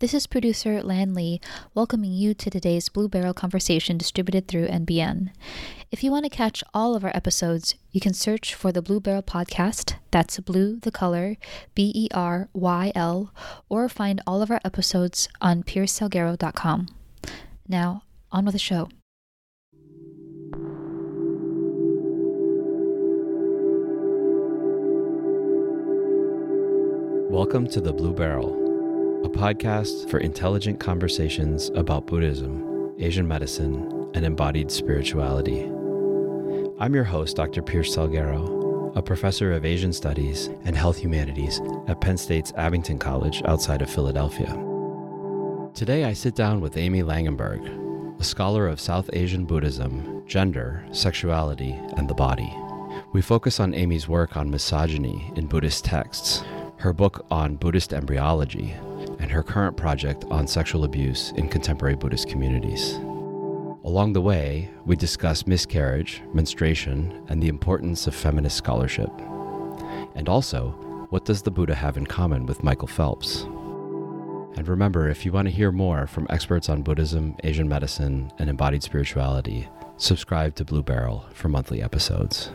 [0.00, 1.40] This is producer Lan Lee
[1.74, 5.30] welcoming you to today's Blue Beryl conversation distributed through NBN.
[5.90, 9.00] If you want to catch all of our episodes, you can search for the Blue
[9.00, 9.94] Beryl podcast.
[10.12, 11.36] That's blue, the color,
[11.74, 13.34] B E R Y L,
[13.68, 16.86] or find all of our episodes on piercesalguero.com.
[17.66, 18.88] Now, on with the show.
[27.28, 28.67] Welcome to the Blue Beryl,
[29.28, 35.64] a podcast for intelligent conversations about Buddhism, Asian medicine, and embodied spirituality.
[36.80, 37.60] I'm your host, Dr.
[37.60, 43.42] Pierce Salguero, a professor of Asian Studies and Health Humanities at Penn State's Abington College
[43.44, 44.48] outside of Philadelphia.
[45.74, 51.72] Today, I sit down with Amy Langenberg, a scholar of South Asian Buddhism, gender, sexuality,
[51.98, 52.50] and the body.
[53.12, 56.42] We focus on Amy's work on misogyny in Buddhist texts,
[56.78, 58.74] her book on Buddhist embryology,
[59.18, 62.94] and her current project on sexual abuse in contemporary Buddhist communities.
[63.84, 69.10] Along the way, we discuss miscarriage, menstruation, and the importance of feminist scholarship.
[70.14, 70.70] And also,
[71.10, 73.42] what does the Buddha have in common with Michael Phelps?
[74.56, 78.50] And remember, if you want to hear more from experts on Buddhism, Asian medicine, and
[78.50, 82.50] embodied spirituality, subscribe to Blue Beryl for monthly episodes.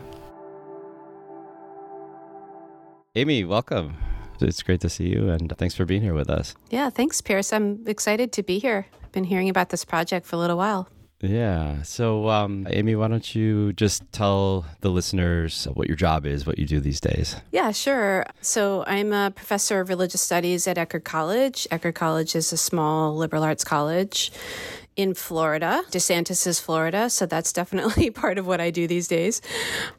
[3.16, 3.96] Amy, welcome.
[4.40, 6.54] It's great to see you, and thanks for being here with us.
[6.70, 7.52] Yeah, thanks, Pierce.
[7.52, 8.86] I'm excited to be here.
[9.02, 10.88] I've been hearing about this project for a little while.
[11.20, 11.82] Yeah.
[11.82, 16.58] So, um, Amy, why don't you just tell the listeners what your job is, what
[16.58, 17.36] you do these days?
[17.50, 18.26] Yeah, sure.
[18.40, 21.66] So, I'm a professor of religious studies at Eckerd College.
[21.70, 24.32] Eckerd College is a small liberal arts college
[24.96, 25.82] in Florida.
[25.90, 29.40] DeSantis is Florida, so that's definitely part of what I do these days.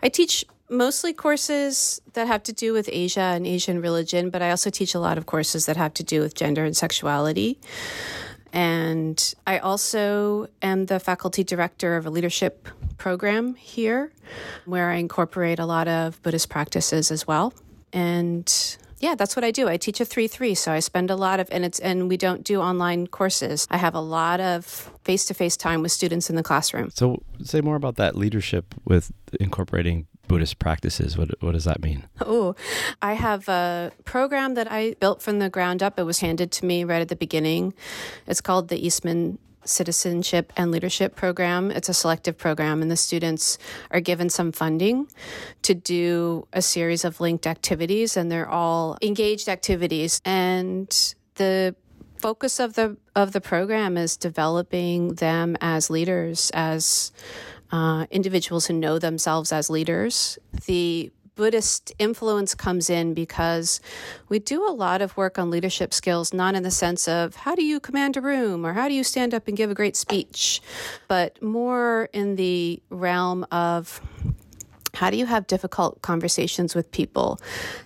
[0.03, 4.50] I teach mostly courses that have to do with Asia and Asian religion, but I
[4.50, 7.59] also teach a lot of courses that have to do with gender and sexuality.
[8.52, 12.68] And I also am the faculty director of a leadership
[12.98, 14.14] program here
[14.66, 17.53] where I incorporate a lot of Buddhist practices as well.
[17.92, 19.68] And yeah, that's what I do.
[19.68, 22.46] I teach a 3-3, so I spend a lot of and it's and we don't
[22.46, 23.68] do online courses.
[23.70, 24.66] I have a lot of
[25.03, 26.92] face-to-face time with students in the classroom.
[26.92, 31.18] So, say more about that leadership with incorporating Buddhist practices.
[31.18, 32.03] What what does that mean?
[32.22, 32.56] Oh,
[33.02, 36.00] I have a program that I built from the ground up.
[36.00, 37.74] It was handed to me right at the beginning.
[38.28, 41.72] It's called the Eastman Citizenship and Leadership Program.
[41.72, 43.58] It's a selective program, and the students
[43.91, 45.08] are given some funding
[45.64, 50.22] to do a series of linked activities, and they're all engaged activities.
[50.24, 50.90] And
[51.35, 51.75] the
[52.18, 57.12] focus of the of the program is developing them as leaders, as
[57.72, 60.38] uh, individuals who know themselves as leaders.
[60.66, 63.81] The Buddhist influence comes in because
[64.30, 67.56] we do a lot of work on leadership skills, not in the sense of how
[67.56, 69.98] do you command a room or how do you stand up and give a great
[69.98, 70.62] speech,
[71.08, 74.02] but more in the realm of
[74.94, 77.40] how do you have difficult conversations with people?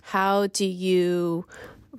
[0.03, 1.45] How do you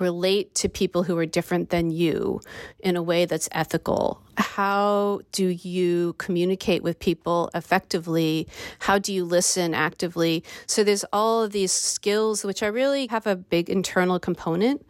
[0.00, 2.40] relate to people who are different than you
[2.80, 4.22] in a way that's ethical?
[4.36, 8.48] How do you communicate with people effectively?
[8.78, 10.42] How do you listen actively?
[10.66, 14.86] So there's all of these skills which are really have a big internal component.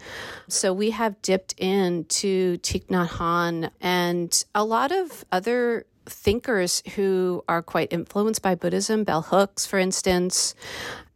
[0.48, 7.44] So we have dipped into Thich Nhat Hanh and a lot of other thinkers who
[7.48, 10.54] are quite influenced by Buddhism, Bell Hooks, for instance,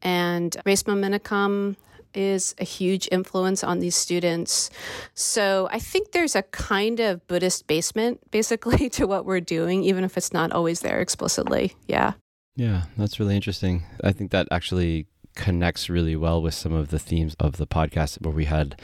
[0.02, 1.76] and Resmaa Menakem,
[2.14, 4.70] is a huge influence on these students.
[5.14, 10.04] So I think there's a kind of Buddhist basement, basically, to what we're doing, even
[10.04, 11.74] if it's not always there explicitly.
[11.86, 12.12] Yeah.
[12.56, 13.82] Yeah, that's really interesting.
[14.02, 18.20] I think that actually connects really well with some of the themes of the podcast
[18.22, 18.80] where we had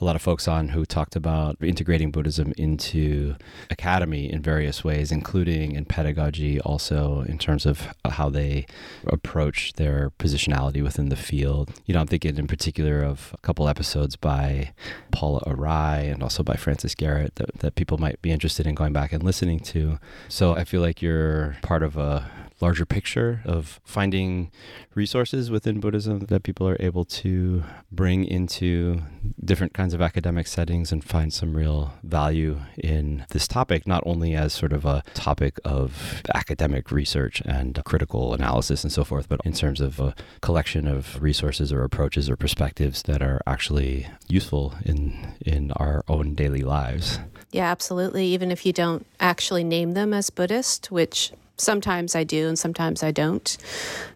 [0.00, 3.34] a lot of folks on who talked about integrating Buddhism into
[3.70, 8.66] academy in various ways, including in pedagogy, also in terms of how they
[9.06, 11.70] approach their positionality within the field.
[11.86, 14.72] You know, I'm thinking in particular of a couple episodes by
[15.10, 18.92] Paula Arai and also by Frances Garrett that, that people might be interested in going
[18.92, 19.98] back and listening to.
[20.28, 22.30] So I feel like you're part of a
[22.62, 24.50] larger picture of finding
[24.94, 29.02] resources within Buddhism that people are able to bring into
[29.44, 34.34] different kinds of academic settings and find some real value in this topic, not only
[34.34, 39.40] as sort of a topic of academic research and critical analysis and so forth, but
[39.44, 44.74] in terms of a collection of resources or approaches or perspectives that are actually useful
[44.84, 47.18] in in our own daily lives.
[47.50, 48.26] Yeah, absolutely.
[48.26, 53.02] Even if you don't actually name them as Buddhist, which sometimes I do and sometimes
[53.02, 53.56] I don't.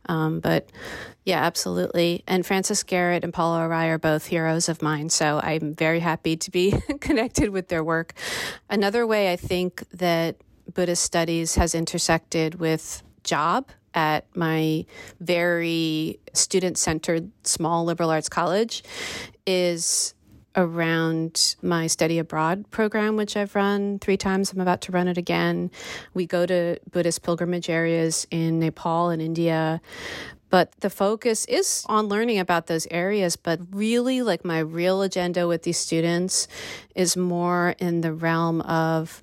[0.06, 0.70] Um, but
[1.24, 2.22] yeah, absolutely.
[2.26, 5.10] And Frances Garrett and Paula Arai are both heroes of mine.
[5.10, 8.14] So I'm very happy to be connected with their work.
[8.70, 10.36] Another way I think that
[10.72, 14.84] Buddhist studies has intersected with job at my
[15.20, 18.84] very student centered small liberal arts college
[19.46, 20.14] is
[20.56, 24.52] around my study abroad program, which I've run three times.
[24.52, 25.70] I'm about to run it again.
[26.14, 29.80] We go to Buddhist pilgrimage areas in Nepal and India.
[30.48, 33.36] But the focus is on learning about those areas.
[33.36, 36.48] But really, like my real agenda with these students
[36.94, 39.22] is more in the realm of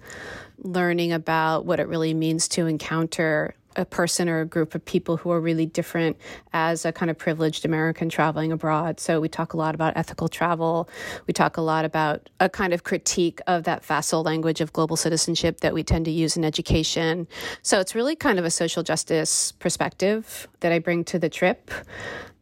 [0.59, 5.17] learning about what it really means to encounter a person or a group of people
[5.17, 6.17] who are really different
[6.53, 8.99] as a kind of privileged American traveling abroad.
[8.99, 10.89] So we talk a lot about ethical travel.
[11.27, 14.95] We talk a lot about a kind of critique of that facile language of global
[14.95, 17.27] citizenship that we tend to use in education.
[17.61, 21.71] So it's really kind of a social justice perspective that I bring to the trip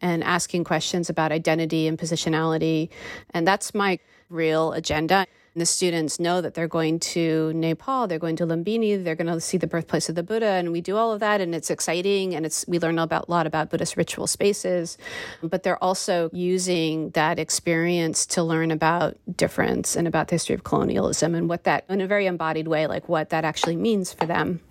[0.02, 2.90] and asking questions about identity and positionality.
[3.34, 4.00] And that's my
[4.30, 5.28] real agenda.
[5.54, 9.42] The students know that they're going to Nepal, they're going to Lumbini, they're going to
[9.42, 12.34] see the birthplace of the Buddha, and we do all of that, and it's exciting,
[12.34, 14.98] and it's we learn about a lot about Buddhist ritual spaces,
[15.44, 20.64] but they're also using that experience to learn about difference and about the history of
[20.64, 24.26] colonialism and what that, in a very embodied way, like what that actually means for
[24.26, 24.62] them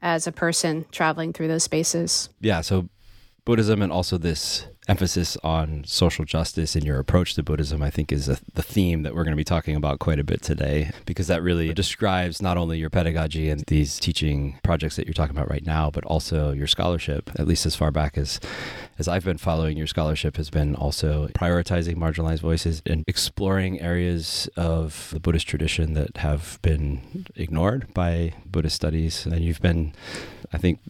[0.00, 2.30] as a person traveling through those spaces.
[2.40, 2.88] Yeah, so
[3.44, 8.10] Buddhism and also this emphasis on social justice in your approach to Buddhism, I think,
[8.10, 10.90] is a, the theme that we're going to be talking about quite a bit today,
[11.06, 15.36] because that really describes not only your pedagogy and these teaching projects that you're talking
[15.36, 18.40] about right now, but also your scholarship, at least as far back as
[18.98, 24.50] as I've been following your scholarship has been also prioritizing marginalized voices and exploring areas
[24.56, 29.24] of the Buddhist tradition that have been ignored by Buddhist studies.
[29.24, 29.94] And you've been,
[30.52, 30.80] I think,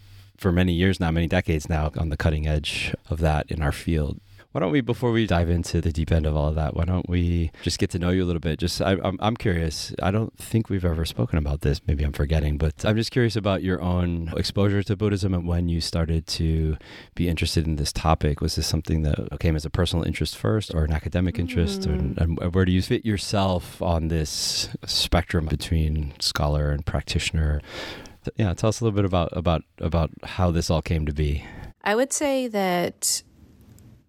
[0.41, 3.73] for many years now, many decades now, on the cutting edge of that in our
[3.73, 4.19] field.
[4.53, 6.85] Why don't we, before we dive into the deep end of all of that, why
[6.85, 8.59] don't we just get to know you a little bit?
[8.59, 9.95] Just, I, am I'm curious.
[10.03, 11.81] I don't think we've ever spoken about this.
[11.87, 15.69] Maybe I'm forgetting, but I'm just curious about your own exposure to Buddhism and when
[15.69, 16.79] you started to
[17.15, 18.41] be interested in this topic.
[18.41, 21.93] Was this something that came as a personal interest first, or an academic interest, mm.
[21.93, 27.61] and, and where do you fit yourself on this spectrum between scholar and practitioner?
[28.37, 31.45] Yeah, tell us a little bit about about about how this all came to be.
[31.83, 33.23] I would say that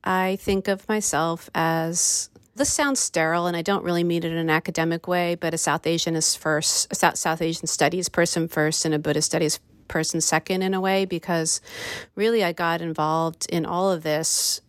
[0.03, 4.37] I think of myself as this sounds sterile, and I don't really mean it in
[4.37, 8.47] an academic way, but a South Asian is first, a South, South Asian studies person
[8.47, 11.61] first, and a Buddhist studies person second in a way, because
[12.15, 14.61] really I got involved in all of this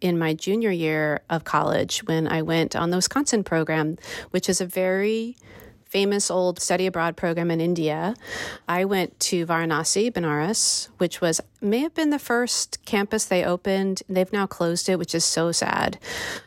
[0.00, 3.96] in my junior year of college when I went on the Wisconsin program,
[4.30, 5.36] which is a very
[5.96, 8.14] famous old study abroad program in India.
[8.68, 14.02] I went to Varanasi, Benares, which was may have been the first campus they opened.
[14.06, 15.98] They've now closed it, which is so sad.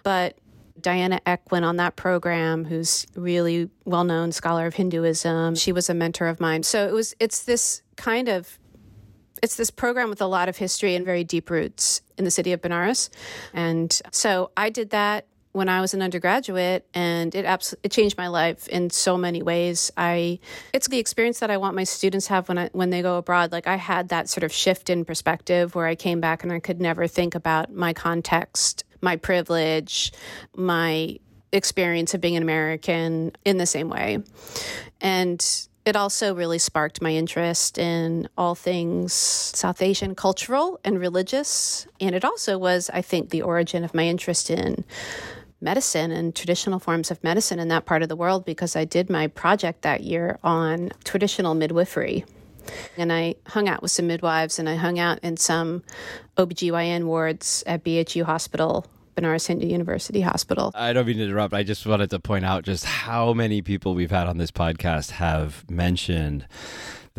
[0.04, 0.38] But
[0.80, 5.56] Diana Eck went on that program, who's really well-known scholar of Hinduism.
[5.56, 6.62] She was a mentor of mine.
[6.62, 8.60] So it was it's this kind of
[9.42, 12.54] it's this program with a lot of history and very deep roots in the city
[12.54, 13.10] of Benares.
[13.52, 18.18] And so I did that when I was an undergraduate, and it abs- it changed
[18.18, 19.92] my life in so many ways.
[19.98, 20.40] I
[20.74, 23.52] it's the experience that I want my students have when I when they go abroad.
[23.52, 26.60] Like I had that sort of shift in perspective where I came back and I
[26.60, 30.14] could never think about my context, my privilege,
[30.56, 31.18] my
[31.52, 34.20] experience of being an American in the same way,
[35.02, 41.88] and it also really sparked my interest in all things South Asian cultural and religious.
[42.00, 44.86] And it also was, I think, the origin of my interest in
[45.62, 49.10] medicine and traditional forms of medicine in that part of the world because I did
[49.10, 52.26] my project that year on traditional midwifery.
[52.98, 55.84] And I hung out with some midwives and I hung out in some
[56.38, 58.86] OBGYN wards at BHU Hospital
[59.20, 60.72] Banaras Hindu University Hospital.
[60.76, 61.54] I don't mean to interrupt.
[61.54, 65.12] I just wanted to point out just how many people we've had on this podcast
[65.12, 66.48] have mentioned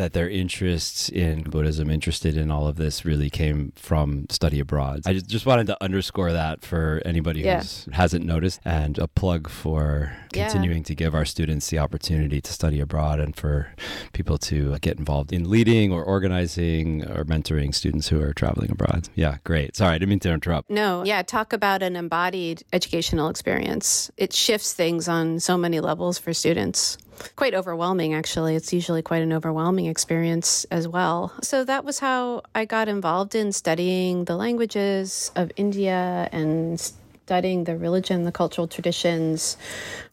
[0.01, 5.03] that their interests in Buddhism, interested in all of this, really came from study abroad.
[5.05, 7.63] I just, just wanted to underscore that for anybody Yeah.
[7.63, 10.49] who hasn't noticed, and a plug for Yeah.
[10.49, 13.75] continuing to give our students the opportunity to study abroad and for
[14.13, 18.71] people to uh, get involved in leading or organizing or mentoring students who are traveling
[18.71, 19.09] abroad.
[19.15, 19.77] Yeah, great.
[19.77, 20.71] Sorry, I didn't mean to interrupt.
[20.71, 24.11] No, yeah, talk about an embodied educational experience.
[24.17, 26.97] It shifts things on so many levels for students.
[27.37, 28.57] Quite overwhelming, actually.
[28.57, 31.33] It's usually quite an overwhelming experience as well.
[31.43, 37.65] So that was how I got involved in studying the languages of India and studying
[37.65, 39.57] the religion, the cultural traditions.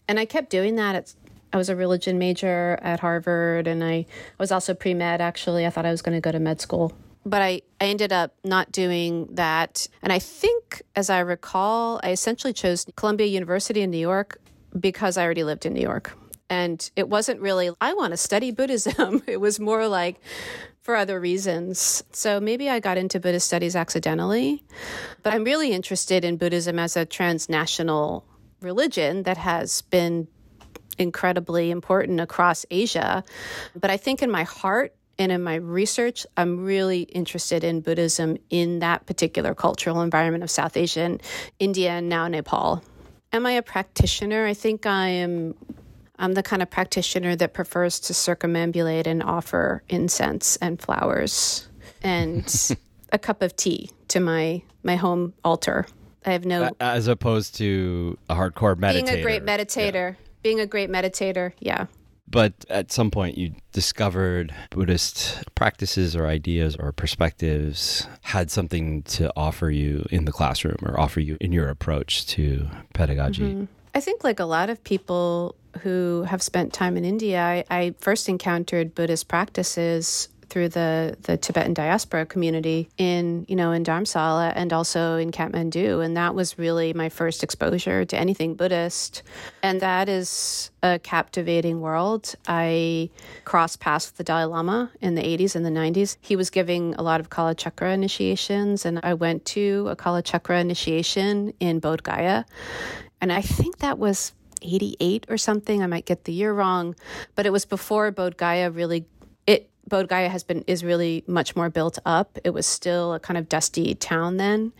[0.07, 1.13] And I kept doing that at
[1.53, 4.05] I was a religion major at Harvard, and I
[4.37, 5.21] was also pre med.
[5.21, 6.91] Actually, I thought I was going to go to med school,
[7.25, 9.87] but I, I ended up not doing that.
[10.01, 14.39] And I think, as I recall, I essentially chose Columbia University in New York
[14.77, 16.17] because I already lived in New York.
[16.49, 19.21] And it wasn't really, I want to study Buddhism.
[19.27, 20.21] it was more like
[20.81, 22.03] for other reasons.
[22.11, 24.63] So maybe I got into Buddhist studies accidentally,
[25.23, 28.25] but I'm really interested in Buddhism as a transnational
[28.61, 30.27] religion that has been
[30.97, 33.23] incredibly important across Asia.
[33.75, 38.37] But I think in my heart and in my research, I'm really interested in Buddhism
[38.49, 41.23] in that particular cultural environment of South Asia and
[41.59, 42.83] India and now Nepal.
[43.33, 44.45] Am I a practitioner?
[44.45, 45.55] I think I am.
[46.19, 51.67] I'm the kind of practitioner that prefers to circumambulate and offer incense and flowers
[52.01, 52.75] and
[53.11, 55.87] a cup of tea to my my home altar.
[56.27, 59.05] I have no As opposed to a hardcore meditator.
[59.05, 60.15] being a great meditator.
[60.43, 61.85] Being a great meditator, yeah.
[62.29, 69.31] But at some point, you discovered Buddhist practices or ideas or perspectives had something to
[69.37, 73.43] offer you in the classroom or offer you in your approach to pedagogy.
[73.43, 73.65] Mm-hmm.
[73.95, 77.95] I think, like a lot of people who have spent time in India, I, I
[77.99, 84.53] first encountered Buddhist practices through the, the Tibetan diaspora community in, you know, in Dharamsala
[84.55, 86.03] and also in Kathmandu.
[86.03, 89.21] And that was really my first exposure to anything Buddhist.
[89.61, 92.33] And that is a captivating world.
[92.47, 93.11] I
[93.45, 96.17] crossed paths with the Dalai Lama in the 80s and the 90s.
[96.21, 100.23] He was giving a lot of Kala Chakra initiations, and I went to a Kala
[100.23, 102.45] Chakra initiation in Bodh Gaya.
[103.21, 104.31] And I think that was
[104.63, 105.83] 88 or something.
[105.83, 106.95] I might get the year wrong,
[107.35, 109.05] but it was before Bodh Gaya really
[109.89, 112.37] Bodh Gaya has been is really much more built up.
[112.43, 114.73] It was still a kind of dusty town then.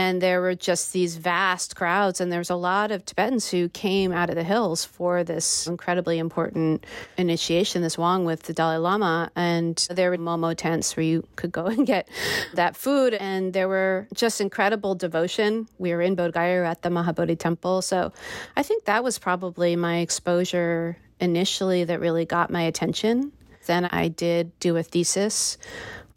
[0.00, 3.68] And there were just these vast crowds, and there was a lot of Tibetans who
[3.68, 6.86] came out of the hills for this incredibly important
[7.16, 9.32] initiation, this Wang with the Dalai Lama.
[9.34, 12.08] And there were Momo tents where you could go and get
[12.54, 13.12] that food.
[13.14, 15.66] And there were just incredible devotion.
[15.78, 17.82] We were in Bodh Gaya at the Mahabodhi temple.
[17.82, 18.12] So
[18.56, 23.32] I think that was probably my exposure initially that really got my attention.
[23.68, 25.58] Then I did do a thesis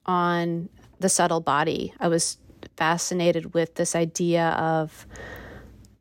[0.05, 1.93] on the subtle body.
[1.99, 2.37] I was
[2.77, 5.05] fascinated with this idea of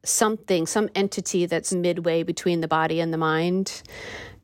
[0.05, 3.83] something, some entity that's midway between the body and the mind.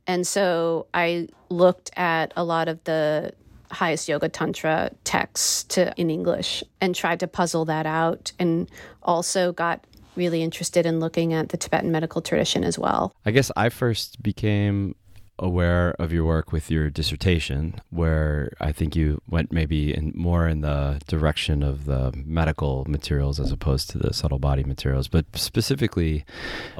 [0.06, 3.32] And so I looked at a lot of the
[3.70, 8.68] highest yoga tantra texts to, in English and tried to puzzle that out and
[9.04, 9.86] also got
[10.16, 13.14] really interested in looking at the Tibetan medical tradition as well.
[13.25, 14.96] I guess I first became
[15.38, 20.48] aware of your work with your dissertation, where I think you went maybe in more
[20.48, 25.26] in the direction of the medical materials as opposed to the subtle body materials, but
[25.34, 26.24] specifically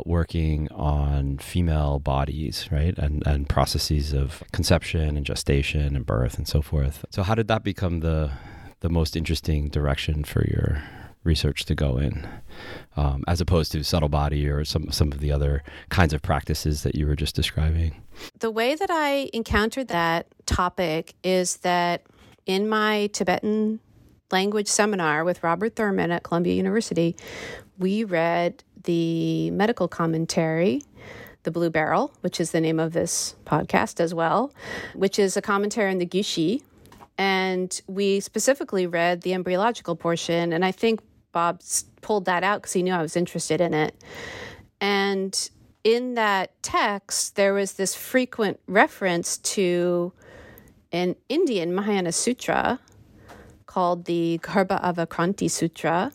[0.04, 2.96] working on female bodies, right?
[2.98, 7.04] And and processes of conception and gestation and birth and so forth.
[7.10, 8.30] So how did that become the
[8.80, 10.82] the most interesting direction for your
[11.26, 12.26] research to go in,
[12.97, 16.83] um, as opposed to subtle body or some some of the other kinds of practices
[16.83, 18.02] that you were just describing.
[18.38, 22.04] The way that I encountered that topic is that
[22.47, 23.80] in my Tibetan
[24.30, 27.16] language seminar with Robert Thurman at Columbia University,
[27.78, 30.83] we read the medical commentary.
[31.42, 34.52] The Blue Beryl, which is the name of this podcast as well,
[34.95, 36.61] which is a commentary on the Gyushi.
[37.18, 40.52] And we specifically read the embryological portion.
[40.52, 41.00] And I think
[41.37, 41.61] Bob
[42.00, 43.95] pulled that out because he knew I was interested in it.
[44.81, 45.50] And
[45.85, 50.14] in that text, there was this frequent reference to
[50.93, 52.81] an Indian Mahayana Sutra
[53.66, 56.11] called the Garbha Avakranti Sutra,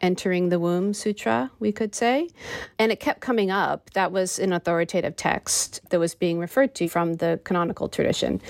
[0.00, 2.30] entering the womb sutra, we could say.
[2.78, 3.90] And it kept coming up.
[3.90, 8.40] That was an authoritative text that was being referred to from the canonical tradition.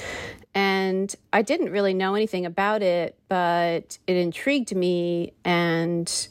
[0.54, 5.32] And I didn't really know anything about it, but it intrigued me.
[5.44, 6.28] And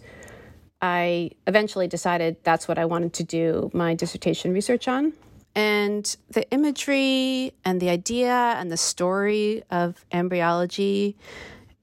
[0.82, 5.14] I eventually decided that's what I wanted to do my dissertation research on.
[5.56, 11.18] And the imagery and the idea and the story of embryology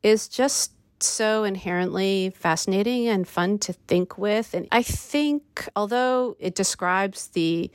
[0.03, 4.55] is just so inherently fascinating and fun to think with.
[4.55, 7.71] And I think, although it describes the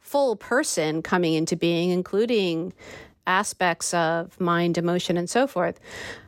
[0.00, 2.72] full person coming into being, including
[3.26, 5.78] aspects of mind, emotion, and so forth,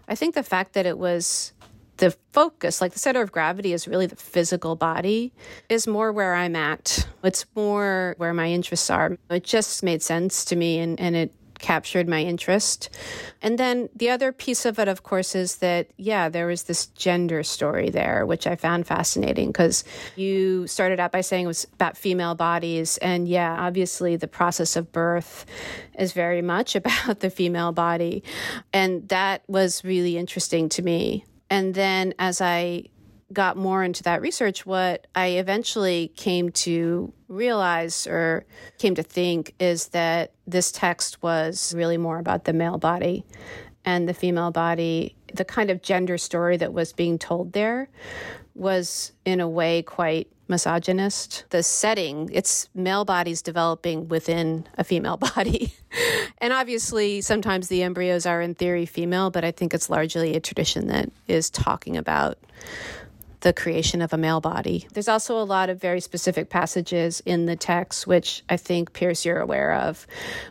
[0.09, 1.53] I think the fact that it was
[1.99, 5.33] the focus, like the center of gravity is really the physical body,
[5.69, 7.07] is more where I'm at.
[7.23, 9.17] It's more where my interests are.
[9.31, 12.91] It just made sense to me and, and it captured my interest.
[13.41, 16.87] And then the other piece of it, of course, is that, yeah, there was this
[16.87, 19.85] gender story there, which I found fascinating because
[20.17, 22.99] you started out by saying it was about female bodies.
[22.99, 25.47] And yeah, obviously the process of birth
[25.99, 28.23] is very much about the female body.
[28.73, 31.25] And that was really interesting to me.
[31.49, 32.85] And then as I
[33.33, 38.45] got more into that research, what I eventually came to realize or
[38.79, 43.25] came to think is that this text was really more about the male body
[43.85, 45.17] and the female body.
[45.33, 47.89] The kind of gender story that was being told there
[48.55, 51.45] was, in a way, quite misogynist.
[51.51, 55.73] The setting, it's male bodies developing within a female body.
[56.39, 60.41] and obviously, sometimes the embryos are in theory female, but I think it's largely a
[60.41, 62.39] tradition that is talking about
[63.43, 64.89] the creation of a male body.
[64.93, 69.25] There's also a lot of very specific passages in the text, which I think, Pierce,
[69.25, 70.07] you're aware of,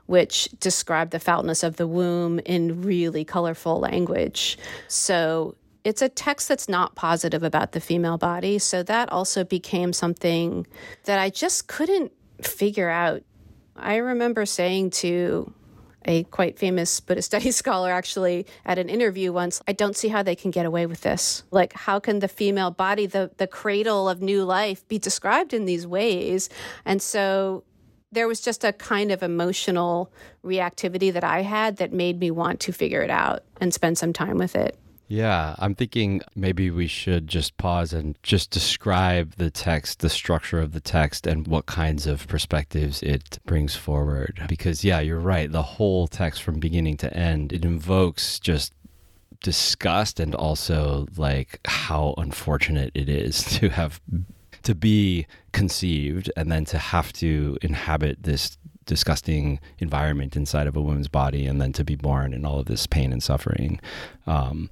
[0.06, 4.58] which describe the foulness of the womb in really colorful language.
[4.88, 8.60] So it's a text that's not positive about the female body.
[8.60, 10.68] So that also became something
[11.06, 13.24] that I just couldn't figure out.
[13.76, 15.54] I remember saying to
[16.06, 20.24] a quite famous Buddhist studies scholar actually at an interview once, I don't see how
[20.24, 21.44] they can get away with this.
[21.52, 25.66] Like, how can the female body, the, the cradle of new life, be described in
[25.66, 26.50] these ways?
[26.86, 27.64] And so
[28.12, 30.12] there was just a kind of emotional
[30.44, 34.12] reactivity that I had that made me want to figure it out and spend some
[34.12, 34.78] time with it.
[35.12, 40.62] Yeah, I'm thinking maybe we should just pause and just describe the text, the structure
[40.62, 44.42] of the text, and what kinds of perspectives it brings forward.
[44.48, 45.52] Because, yeah, you're right.
[45.52, 48.74] The whole text from beginning to end, it invokes just
[49.44, 54.00] disgust and also like how unfortunate it is to have
[54.64, 58.58] to be conceived and then to have to inhabit this
[58.92, 62.66] disgusting environment inside of a woman's body and then to be born and all of
[62.66, 63.80] this pain and suffering.
[64.28, 64.70] Um,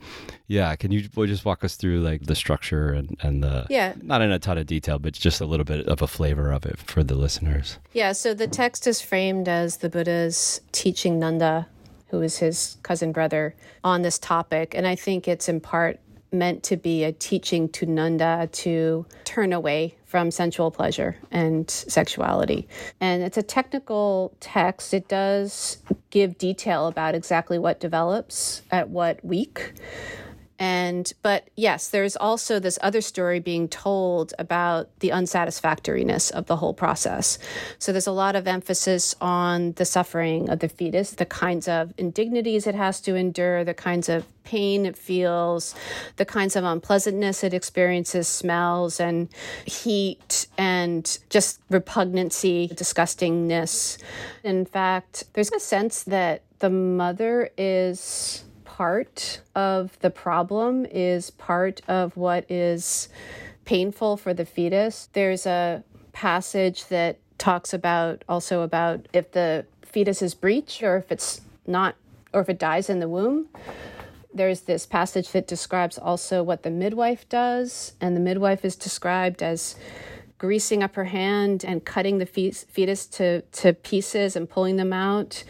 [0.47, 3.93] yeah, can you just walk us through like the structure and, and the, yeah.
[4.01, 6.65] not in a ton of detail, but just a little bit of a flavor of
[6.65, 7.79] it for the listeners?
[7.93, 11.69] Yeah, so the text is framed as the Buddha's teaching Nanda,
[12.09, 13.55] who is his cousin brother,
[13.85, 14.75] on this topic.
[14.75, 15.97] And I think it's in part
[16.31, 22.67] meant to be a teaching to Nanda to turn away from sensual pleasure and sexuality.
[22.99, 24.93] And it's a technical text.
[24.93, 25.77] It does
[26.09, 29.73] give detail about exactly what develops at what week.
[30.59, 36.57] And, but yes, there's also this other story being told about the unsatisfactoriness of the
[36.57, 37.39] whole process.
[37.77, 41.93] So there's a lot of emphasis on the suffering of the fetus, the kinds of
[41.97, 45.75] indignities it has to endure, the kinds of pain it feels,
[46.17, 49.29] the kinds of unpleasantness it experiences, smells and
[49.63, 53.97] heat and just repugnancy, disgustingness.
[54.43, 58.43] In fact, there's a sense that the mother is
[58.79, 63.09] part of the problem, is part of what is
[63.65, 65.09] painful for the fetus.
[65.11, 71.11] There's a passage that talks about also about if the fetus is breached or if
[71.11, 71.95] it's not
[72.31, 73.49] or if it dies in the womb.
[74.33, 79.43] There's this passage that describes also what the midwife does, and the midwife is described
[79.43, 79.75] as
[80.37, 85.43] greasing up her hand and cutting the fetus to, to pieces and pulling them out.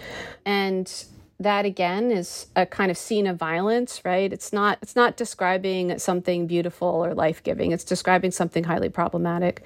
[0.48, 0.92] And
[1.40, 4.32] that again is a kind of scene of violence right?
[4.32, 7.72] It's not it's not describing something beautiful or life-giving.
[7.72, 9.64] It's describing something highly problematic.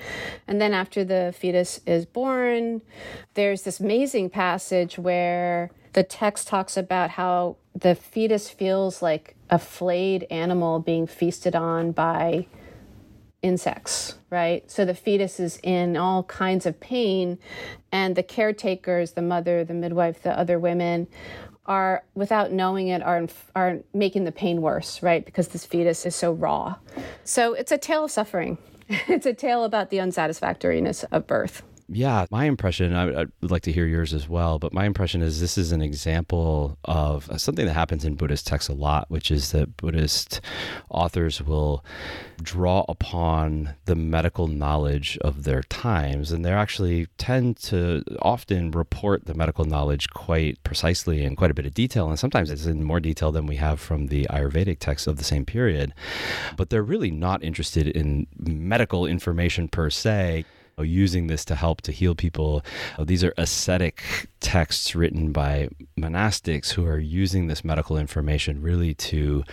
[0.48, 2.82] And then after the fetus is born
[3.34, 9.60] there's this amazing passage where the text talks about how the fetus feels like a
[9.60, 12.48] flayed animal being feasted on by
[13.44, 14.70] insects, right?
[14.72, 17.38] So the fetus is in all kinds of pain,
[17.92, 21.08] and the caretakers, the mother, the midwife, the other women,
[21.66, 23.26] are without knowing it are
[23.56, 25.24] are making the pain worse right?
[25.26, 26.76] Because this fetus is so raw.
[27.24, 28.58] So it's a tale of suffering.
[29.08, 31.64] It's a tale about the unsatisfactoriness of birth
[31.96, 35.22] Yeah, my impression, I, I, would like to hear yours as well, but my impression
[35.22, 39.30] is this is an example of something that happens in Buddhist texts a lot, which
[39.30, 40.42] is that Buddhist
[40.90, 41.86] authors will
[42.42, 49.26] draw upon the medical knowledge of their times, and they actually tend to often report
[49.26, 52.84] the medical knowledge quite precisely in quite a bit of detail, and sometimes it's in
[52.84, 55.94] more detail than we have from the Ayurvedic texts of the same period.
[56.58, 60.46] But they're really not interested in medical information per se
[60.80, 62.64] using this to help to heal people.
[63.00, 69.44] These are ascetic texts written by monastics who are using this medical information really to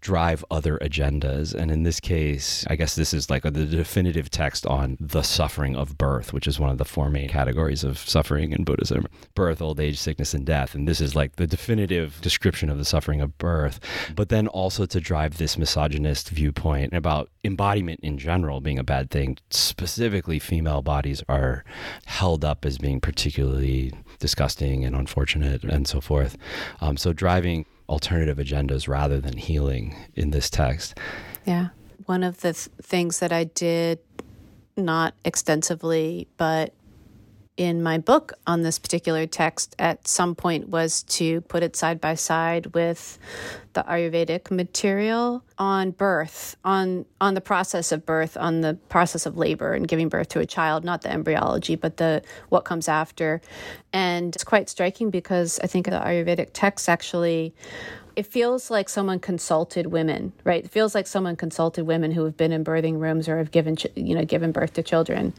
[0.00, 1.54] drive other agendas.
[1.54, 5.76] And in this case, I guess this is like the definitive text on the suffering
[5.76, 9.62] of birth, which is one of the four main categories of suffering in Buddhism birth,
[9.62, 10.74] old age, sickness, and death.
[10.74, 13.80] And this is like the definitive description of the suffering of birth.
[14.14, 19.10] But then also to drive this misogynist viewpoint about embodiment in general being a bad
[19.10, 21.64] thing, specifically female female bodies are
[22.06, 26.36] held up as being particularly disgusting and unfortunate and so forth.
[26.80, 30.96] Um, so driving alternative agendas rather than healing in this text.
[31.44, 31.68] Yeah.
[32.06, 33.98] One of the th- things that I did
[34.76, 36.72] not extensively, but
[37.60, 42.00] in my book on this particular text at some point was to put it side
[42.00, 43.18] by side with
[43.74, 49.36] the Ayurvedic material on birth, on on the process of birth, on the process of
[49.36, 53.42] labor and giving birth to a child, not the embryology, but the what comes after.
[53.92, 57.54] And it's quite striking because I think the Ayurvedic texts actually
[58.16, 60.64] it feels like someone consulted women, right?
[60.64, 63.76] It feels like someone consulted women who have been in birthing rooms or have given,
[63.94, 65.32] you know, given birth to children.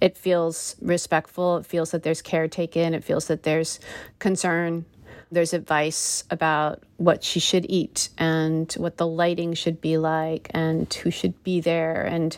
[0.00, 1.58] It feels respectful.
[1.58, 2.94] It feels that there's care taken.
[2.94, 3.80] It feels that there's
[4.18, 4.84] concern.
[5.32, 10.92] There's advice about what she should eat and what the lighting should be like and
[10.92, 12.02] who should be there.
[12.02, 12.36] And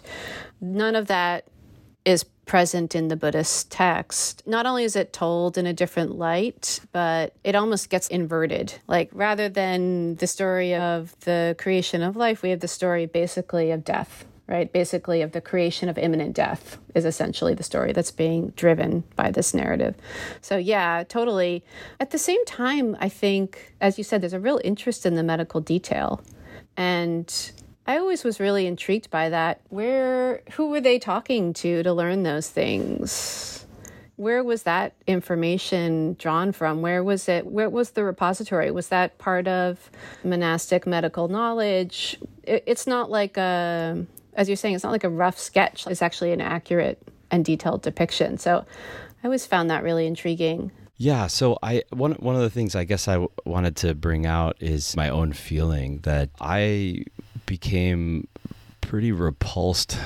[0.60, 1.46] none of that
[2.04, 4.42] is present in the Buddhist text.
[4.46, 8.74] Not only is it told in a different light, but it almost gets inverted.
[8.88, 13.70] Like rather than the story of the creation of life, we have the story basically
[13.70, 14.24] of death.
[14.48, 19.04] Right, basically, of the creation of imminent death is essentially the story that's being driven
[19.14, 19.94] by this narrative.
[20.42, 21.64] So, yeah, totally.
[22.00, 25.22] At the same time, I think, as you said, there's a real interest in the
[25.22, 26.22] medical detail.
[26.76, 27.32] And
[27.86, 29.60] I always was really intrigued by that.
[29.68, 33.66] Where, who were they talking to to learn those things?
[34.16, 36.80] Where was that information drawn from?
[36.80, 37.46] Where was it?
[37.46, 38.70] Where was the repository?
[38.70, 39.90] Was that part of
[40.22, 42.18] monastic medical knowledge?
[42.44, 45.86] It, it's not like a, as you're saying, it's not like a rough sketch.
[45.88, 48.38] It's actually an accurate and detailed depiction.
[48.38, 48.64] So
[49.22, 50.70] I always found that really intriguing.
[50.98, 54.24] Yeah, so I one one of the things I guess I w- wanted to bring
[54.24, 57.06] out is my own feeling that I
[57.46, 58.28] became
[58.80, 59.98] pretty repulsed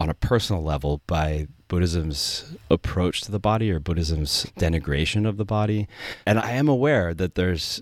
[0.00, 5.44] on a personal level by Buddhism's approach to the body or Buddhism's denigration of the
[5.44, 5.88] body.
[6.26, 7.80] And I am aware that there's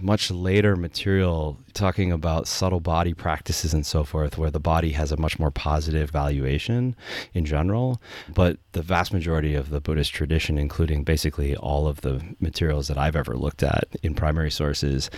[0.00, 5.12] much later material talking about subtle body practices and so forth, where the body has
[5.12, 6.96] a much more positive valuation
[7.34, 8.00] in general.
[8.32, 12.96] But the vast majority of the Buddhist tradition, including basically all of the materials that
[12.96, 15.10] I've ever looked at in primary sources,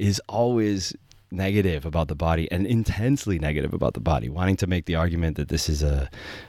[0.00, 0.94] is always
[1.32, 5.36] negative about the body and intensely negative about the body, wanting to make the argument
[5.36, 6.08] that this is a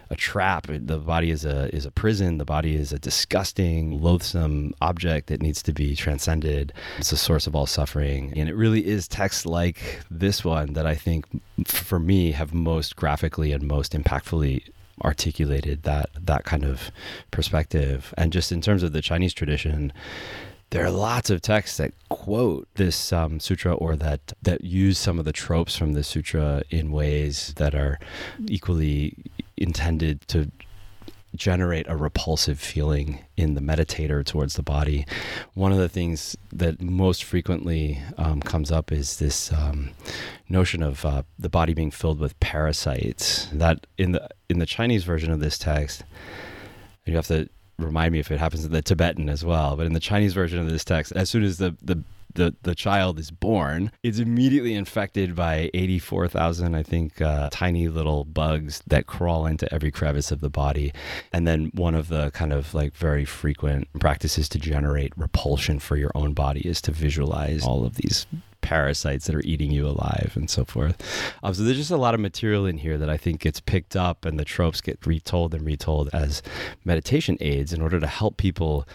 [0.10, 0.68] a trap.
[0.70, 2.38] The body is a is a prison.
[2.38, 6.74] The body is a disgusting, loathsome object that needs to be transcended.
[7.00, 10.86] It's a source of all suffering, and it really is texts like this one that
[10.86, 11.26] I think,
[11.66, 14.64] for me, have most graphically and most impactfully
[15.04, 16.92] articulated that that kind of
[17.32, 18.14] perspective.
[18.18, 19.92] And just in terms of the Chinese tradition
[20.74, 25.20] there are lots of texts that quote this um, sutra or that that use some
[25.20, 28.00] of the tropes from the sutra in ways that are
[28.48, 29.16] equally
[29.56, 30.52] intended to
[31.36, 35.06] generate a repulsive feeling in the meditator towards the body.
[35.54, 39.92] One of the things that most frequently um, comes up is this um,
[40.50, 43.48] notion of uh, the body being filled with parasites.
[43.54, 46.04] That in the in the Chinese version of this text,
[47.06, 49.76] you have to remind me if it happens in the Tibetan as well.
[49.76, 52.04] But in the Chinese version of this text, as soon as the the
[52.36, 58.24] the, the child is born, it's immediately infected by 84,000, I think, uh, tiny little
[58.26, 60.94] bugs that crawl into every crevice of the body.
[61.32, 65.98] And then one of the kind of like very frequent practices to generate repulsion for
[65.98, 68.26] your own body is to visualize all of these
[68.64, 70.98] parasites that are eating you alive and so forth.
[71.44, 73.96] Um, so there's just a lot of material in here that I think gets picked
[73.96, 76.42] up and the tropes get retold and retold as
[76.84, 78.88] meditation aids in order to help people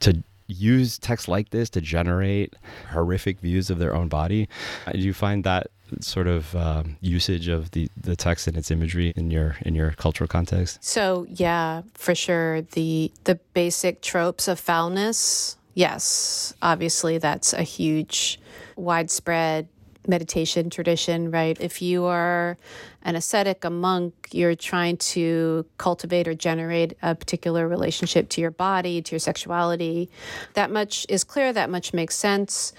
[0.00, 0.22] to
[0.52, 2.54] use text like this to generate
[2.90, 4.48] horrific views of their own body.
[4.90, 5.68] Do you find that
[6.00, 9.92] sort of um, usage of the, the text and its imagery in your in your
[9.92, 10.82] cultural context?
[10.82, 12.62] So yeah, for sure.
[12.62, 18.40] The the basic tropes of foulness, yes, obviously that's a huge,
[18.76, 19.68] widespread
[20.06, 21.56] meditation tradition, right?
[21.60, 22.56] If you are
[23.02, 28.50] an ascetic, a monk, you're trying to cultivate or generate a particular relationship to your
[28.50, 30.10] body, to your sexuality.
[30.54, 32.72] That much is clear, that much makes sense.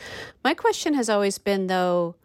[0.44, 2.16] My question has always been, though,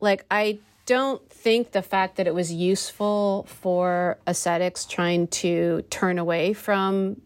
[0.00, 6.18] like, I don't think the fact that it was useful for ascetics trying to turn
[6.18, 7.20] away from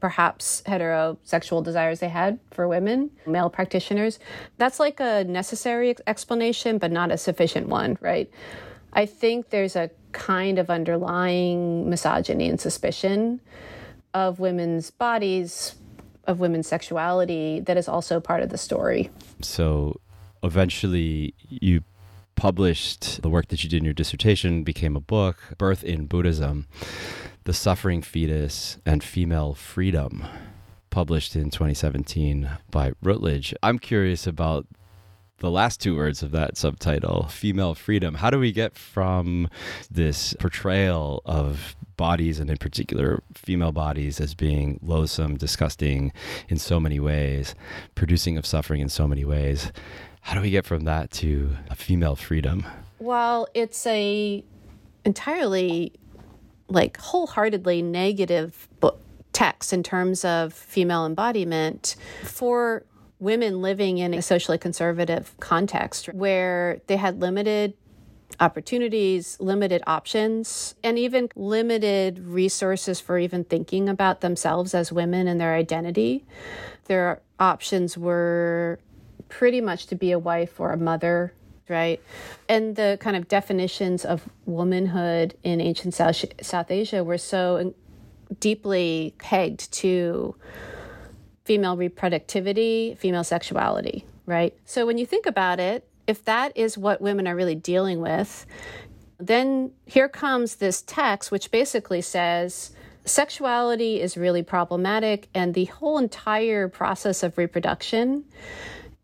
[0.00, 4.18] perhaps heterosexual desires they had for women, male practitioners.
[4.56, 8.30] That's like a necessary explanation, but not a sufficient one, right?
[8.92, 13.40] I think there's a kind of underlying misogyny and suspicion
[14.14, 15.74] of women's bodies,
[16.26, 19.10] of women's sexuality that is also part of the story.
[19.42, 20.00] So
[20.42, 21.82] eventually you
[22.34, 26.68] published the work that you did in your dissertation, became a book, Birth in Buddhism
[27.48, 30.22] The Suffering Fetus and Female Freedom,
[30.90, 33.54] published in 2017 by Routledge.
[33.62, 34.66] I'm curious about
[35.38, 38.16] the last two words of that subtitle, female freedom.
[38.16, 39.48] How do we get from
[39.90, 46.12] this portrayal of bodies and in particular female bodies as being loathsome, disgusting
[46.50, 47.54] in so many ways,
[47.94, 49.72] producing of suffering in so many ways?
[50.20, 52.66] How do we get from that to a female freedom?
[52.98, 54.44] Well, it's a
[55.06, 55.94] entirely
[56.68, 59.00] like wholeheartedly negative book
[59.32, 62.84] text in terms of female embodiment for
[63.20, 67.74] women living in a socially conservative context where they had limited
[68.40, 75.40] opportunities, limited options, and even limited resources for even thinking about themselves as women and
[75.40, 76.24] their identity.
[76.84, 78.78] Their options were
[79.28, 81.32] pretty much to be a wife or a mother,
[81.68, 82.02] right?
[82.48, 87.74] And the kind of definitions of womanhood in ancient South, South Asia were so
[88.40, 90.34] deeply pegged to
[91.44, 94.54] female reproductivity, female sexuality, right?
[94.64, 98.46] So when you think about it, if that is what women are really dealing with,
[99.18, 102.72] then here comes this text which basically says
[103.04, 108.24] sexuality is really problematic and the whole entire process of reproduction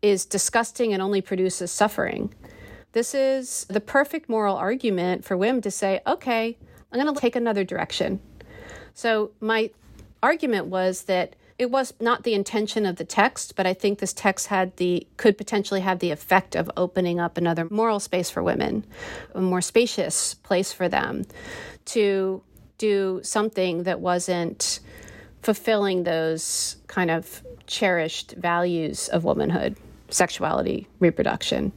[0.01, 2.33] is disgusting and only produces suffering.
[2.95, 6.57] This is the perfect moral argument for women to say, okay,
[6.89, 8.21] I'm going to take another direction.
[8.93, 9.71] So my
[10.23, 14.13] argument was that it was not the intention of the text, but I think this
[14.13, 18.41] text had the could potentially have the effect of opening up another moral space for
[18.41, 18.85] women,
[19.33, 21.25] a more spacious place for them
[21.87, 22.41] to
[22.77, 24.79] do something that wasn't
[25.41, 29.75] fulfilling those kind of cherished values of womanhood,
[30.07, 31.73] sexuality, reproduction.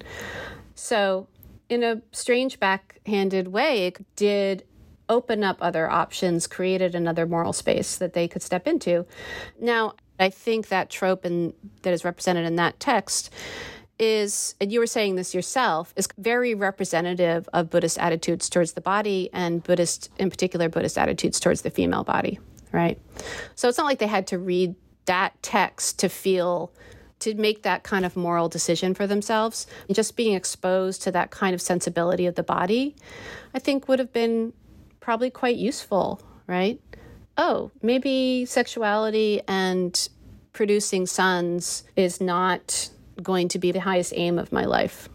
[0.79, 1.27] So,
[1.69, 4.65] in a strange backhanded way, it did
[5.09, 9.05] open up other options, created another moral space that they could step into.
[9.61, 13.31] Now, I think that trope in, that is represented in that text
[13.99, 18.81] is, and you were saying this yourself, is very representative of Buddhist attitudes towards the
[18.81, 22.39] body and Buddhist, in particular, Buddhist attitudes towards the female body,
[22.71, 23.01] right?
[23.57, 26.73] So it's not like they had to read that text to feel
[27.21, 29.67] to make that kind of moral decision for themselves.
[29.89, 32.97] And just being exposed to that kind of sensibility of the body,
[33.55, 34.53] I think would have been
[35.01, 36.81] probably quite useful, right?
[37.37, 40.09] Oh, maybe sexuality and
[40.53, 42.91] producing sons is not
[43.23, 45.09] going to be the highest aim of my life.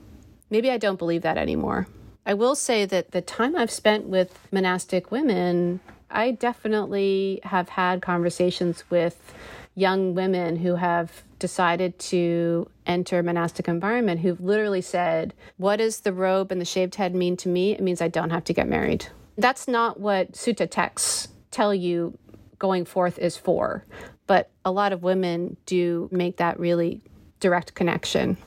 [0.49, 1.87] Maybe I don't believe that anymore.
[2.25, 8.01] I will say that the time I've spent with monastic women, I definitely have had
[8.01, 9.33] conversations with
[9.75, 16.13] young women who have decided to enter monastic environment who've literally said, What does the
[16.13, 17.73] robe and the shaved head mean to me?
[17.73, 19.07] It means I don't have to get married.
[19.37, 22.17] That's not what sutta texts tell you
[22.59, 23.85] going forth is for.
[24.27, 27.01] But a lot of women do make that really
[27.39, 28.37] direct connection,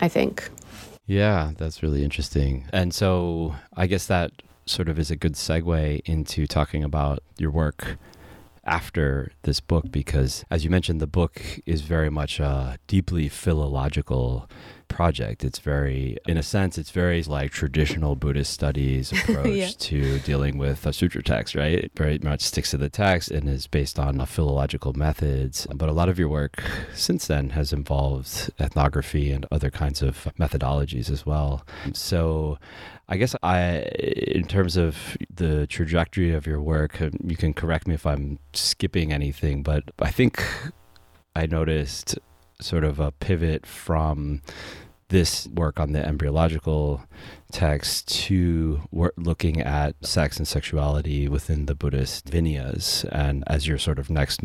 [0.00, 0.48] I think.
[1.06, 2.66] Yeah, that's really interesting.
[2.72, 4.32] And so I guess that
[4.64, 7.98] sort of is a good segue into talking about your work
[8.70, 14.48] after this book because as you mentioned the book is very much a deeply philological
[14.90, 15.42] project.
[15.42, 19.70] It's very, in a sense, it's very like traditional Buddhist studies approach yeah.
[19.78, 21.78] to dealing with a sutra text, right?
[21.84, 25.66] It very much sticks to the text and is based on a philological methods.
[25.74, 26.62] But a lot of your work
[26.94, 31.64] since then has involved ethnography and other kinds of methodologies as well.
[31.94, 32.58] So
[33.10, 33.80] I guess I,
[34.28, 38.38] in terms of the trajectory of your work, um, you can correct me if I'm
[38.52, 40.40] skipping anything, but I think
[41.34, 42.18] I noticed
[42.60, 44.42] sort of a pivot from
[45.08, 47.02] this work on the embryological
[47.50, 53.76] text to work, looking at sex and sexuality within the Buddhist Vinayas and as your
[53.76, 54.40] sort of next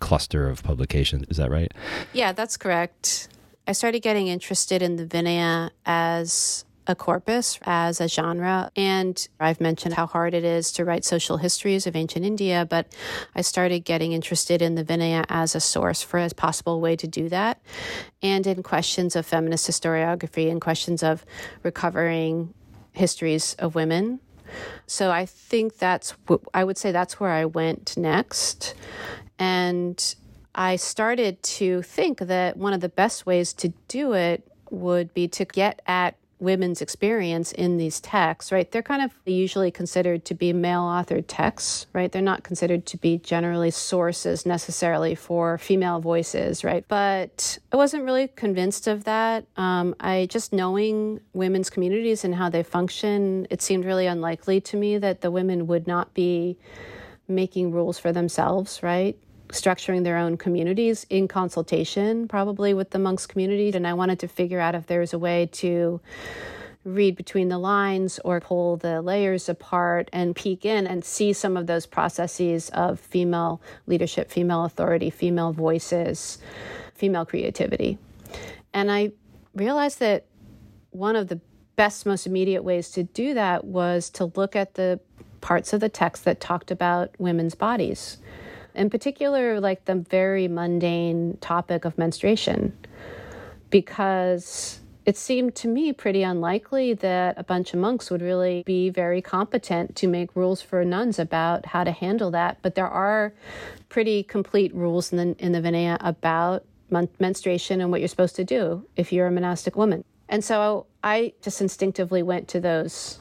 [0.00, 1.24] cluster of publications.
[1.30, 1.72] Is that right?
[2.12, 3.28] Yeah, that's correct.
[3.66, 8.70] I started getting interested in the Vinaya as a corpus as a genre.
[8.76, 12.86] And I've mentioned how hard it is to write social histories of ancient India, but
[13.34, 17.06] I started getting interested in the Vinaya as a source for a possible way to
[17.06, 17.60] do that.
[18.22, 21.24] And in questions of feminist historiography and questions of
[21.62, 22.54] recovering
[22.92, 24.20] histories of women.
[24.86, 26.14] So I think that's,
[26.52, 28.74] I would say that's where I went next.
[29.38, 30.14] And
[30.54, 35.28] I started to think that one of the best ways to do it would be
[35.28, 38.70] to get at women's experience in these texts, right?
[38.70, 42.10] They're kind of usually considered to be male authored texts, right?
[42.10, 46.84] They're not considered to be generally sources necessarily for female voices, right?
[46.88, 49.46] But I wasn't really convinced of that.
[49.56, 54.76] Um, I just knowing women's communities and how they function, it seemed really unlikely to
[54.76, 56.58] me that the women would not be
[57.28, 59.16] making rules for themselves, right?
[59.52, 63.70] Structuring their own communities in consultation, probably with the monks community.
[63.74, 66.00] And I wanted to figure out if there was a way to
[66.84, 71.56] read between the lines or pull the layers apart and peek in and see some
[71.56, 76.38] of those processes of female leadership, female authority, female voices,
[76.94, 77.98] female creativity.
[78.72, 79.12] And I
[79.54, 80.24] realized that
[80.90, 81.40] one of the
[81.76, 84.98] best, most immediate ways to do that was to look at the
[85.40, 88.18] parts of the text that talked about women's bodies
[88.74, 92.76] in particular, like the very mundane topic of menstruation,
[93.70, 98.88] because it seemed to me pretty unlikely that a bunch of monks would really be
[98.88, 102.58] very competent to make rules for nuns about how to handle that.
[102.62, 103.32] But there are
[103.88, 106.64] pretty complete rules in the, in the Vinaya about
[107.18, 110.04] menstruation and what you're supposed to do if you're a monastic woman.
[110.28, 113.18] And so I just instinctively went to those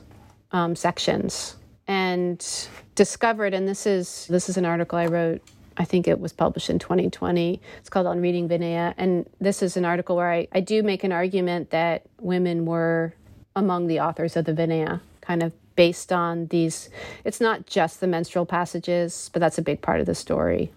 [0.51, 1.55] um, sections
[1.87, 5.41] and discovered and this is this is an article I wrote
[5.77, 7.61] I think it was published in 2020.
[7.79, 8.93] It's called On Reading Vinaya.
[8.97, 13.13] And this is an article where I, I do make an argument that women were
[13.55, 16.89] among the authors of the Vinaya, kind of based on these.
[17.23, 20.71] It's not just the menstrual passages, but that's a big part of the story.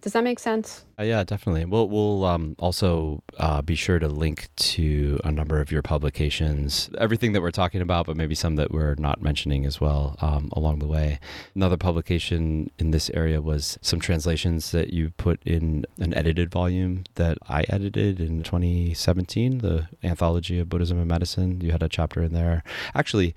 [0.00, 0.84] Does that make sense?
[1.00, 1.64] Uh, yeah, definitely.
[1.64, 6.90] We'll we'll um, also uh, be sure to link to a number of your publications,
[6.98, 10.50] everything that we're talking about, but maybe some that we're not mentioning as well um,
[10.52, 11.18] along the way.
[11.54, 17.04] Another publication in this area was some translations that you put in an edited volume
[17.14, 21.62] that I edited in 2017, the Anthology of Buddhism and Medicine.
[21.62, 22.62] You had a chapter in there.
[22.94, 23.34] Actually,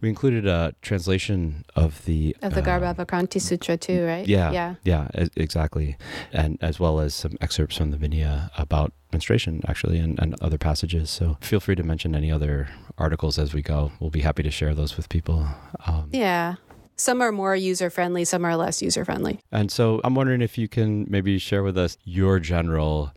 [0.00, 4.28] we included a translation of the of the uh, Garbhavakranti Sutra too, right?
[4.28, 5.83] Yeah, yeah, yeah, exactly,
[6.32, 10.34] and as well well as some excerpts from the Vinaya about menstruation, actually, and, and
[10.42, 11.08] other passages.
[11.08, 12.68] So feel free to mention any other
[12.98, 13.90] articles as we go.
[14.00, 15.46] We'll be happy to share those with people.
[15.86, 16.56] Um, yeah.
[16.96, 19.40] Some are more user friendly, some are less user friendly.
[19.50, 23.12] And so I'm wondering if you can maybe share with us your general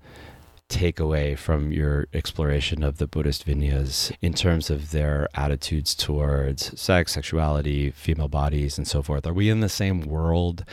[0.70, 7.14] takeaway from your exploration of the Buddhist Vinayas in terms of their attitudes towards sex,
[7.14, 9.26] sexuality, female bodies, and so forth?
[9.26, 10.66] Are we in the same world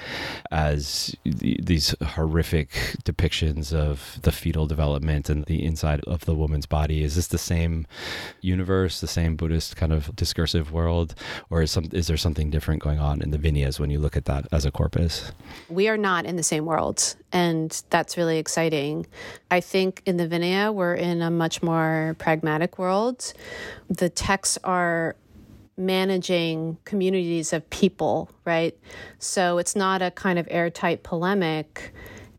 [0.50, 2.70] as these horrific
[3.04, 7.04] depictions of the fetal development and the inside of the woman's body?
[7.04, 7.86] Is this the same
[8.40, 11.14] universe, the same Buddhist kind of discursive world,
[11.50, 14.16] or is some is there something different going on in the Vinayas when you look
[14.16, 15.30] at that as a corpus?
[15.68, 19.06] We are not in the same world, and that's really exciting.
[19.50, 23.34] I think in the Vinaya, we're in a much more pragmatic world.
[23.90, 25.16] The texts are
[25.76, 28.78] managing communities of people, right?
[29.18, 31.92] So it's not a kind of airtight polemic.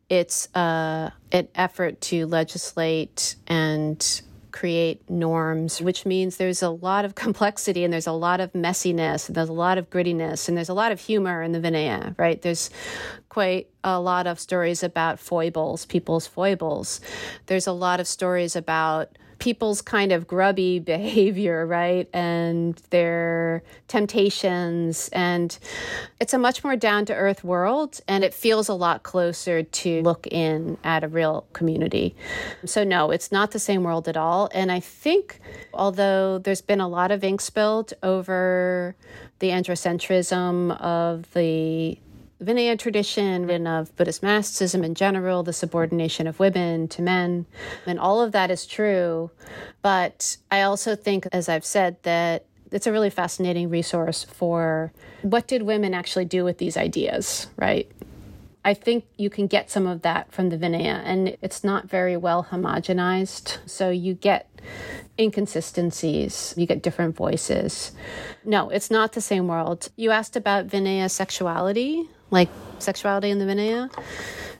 [0.07, 4.21] It's uh, an effort to legislate and
[4.55, 9.27] create norms, which means there's a lot of complexity and there's a lot of messiness,
[9.27, 12.17] and there's a lot of grittiness, and there's a lot of humor in the Vinaya,
[12.17, 12.41] right?
[12.41, 12.69] There's
[13.27, 17.01] quite a lot of stories about foibles, people's foibles.
[17.47, 22.09] There's a lot of stories about people's kind of grubby behavior, right?
[22.13, 25.09] And their temptations.
[25.13, 25.57] And
[26.19, 28.01] it's a much more down to earth world.
[28.07, 32.15] And it feels a lot closer to look in at a real community.
[32.65, 34.49] So, no, it's not the same world at all.
[34.53, 35.39] And I think,
[35.73, 38.95] although there's been a lot of ink spilled over
[39.39, 41.97] the androcentrism of the
[42.45, 47.45] Vinaya tradition and of Buddhist monasticism in general, the subordination of women to men.
[47.85, 49.31] And all of that is true.
[49.81, 54.91] But I also think, as I've said, that it's a really fascinating resource for
[55.21, 57.91] what did women actually do with these ideas, right?
[58.63, 62.17] I think you can get some of that from the Vinaya, and it's not very
[62.17, 63.59] well homogenized.
[63.67, 64.49] So you get
[65.19, 67.91] inconsistencies, you get different voices.
[68.43, 69.89] No, it's not the same world.
[69.95, 72.49] You asked about Vinaya sexuality, like
[72.79, 73.91] sexuality in the Vinaya.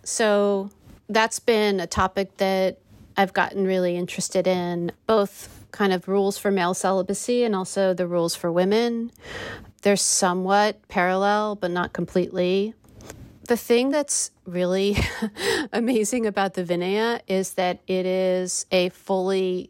[0.04, 0.70] So
[1.10, 2.80] that's been a topic that
[3.18, 8.08] I've gotten really interested in, both kind of rules for male celibacy and also the
[8.08, 9.12] rules for women.
[9.82, 12.74] They're somewhat parallel, but not completely.
[13.48, 14.98] The thing that's really
[15.74, 19.70] amazing about the Vinaya is that it is a fully,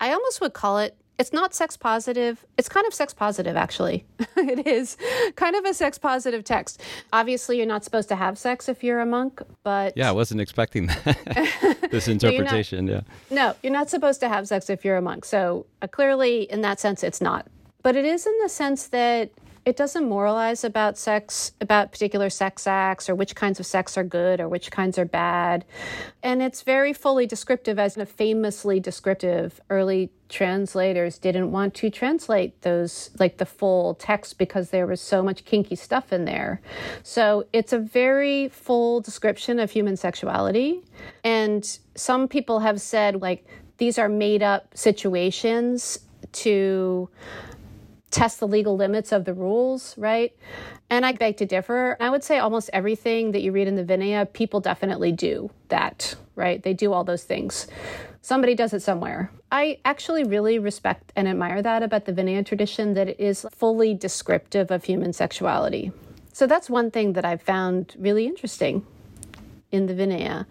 [0.00, 2.44] I almost would call it it's not sex positive.
[2.56, 4.06] It's kind of sex positive, actually.
[4.36, 4.96] it is
[5.34, 6.80] kind of a sex positive text.
[7.12, 9.96] Obviously, you're not supposed to have sex if you're a monk, but.
[9.96, 11.78] Yeah, I wasn't expecting that.
[11.90, 13.00] this interpretation, no, yeah.
[13.30, 15.24] No, you're not supposed to have sex if you're a monk.
[15.24, 17.46] So uh, clearly, in that sense, it's not.
[17.82, 19.30] But it is in the sense that
[19.68, 24.02] it doesn't moralize about sex, about particular sex acts or which kinds of sex are
[24.02, 25.62] good or which kinds are bad.
[26.22, 29.60] And it's very fully descriptive, as a famously descriptive.
[29.68, 35.22] Early translators didn't want to translate those, like the full text, because there was so
[35.22, 36.62] much kinky stuff in there.
[37.02, 40.82] So it's a very full description of human sexuality.
[41.22, 43.46] And some people have said, like,
[43.76, 45.98] these are made up situations
[46.32, 47.10] to
[48.10, 50.34] test the legal limits of the rules, right?
[50.90, 51.96] And I beg to differ.
[52.00, 56.14] I would say almost everything that you read in the Vinaya, people definitely do that,
[56.34, 56.62] right?
[56.62, 57.66] They do all those things.
[58.22, 59.30] Somebody does it somewhere.
[59.52, 63.94] I actually really respect and admire that about the Vinaya tradition, that it is fully
[63.94, 65.92] descriptive of human sexuality.
[66.32, 68.86] So that's one thing that I've found really interesting
[69.70, 70.46] in the Vinaya.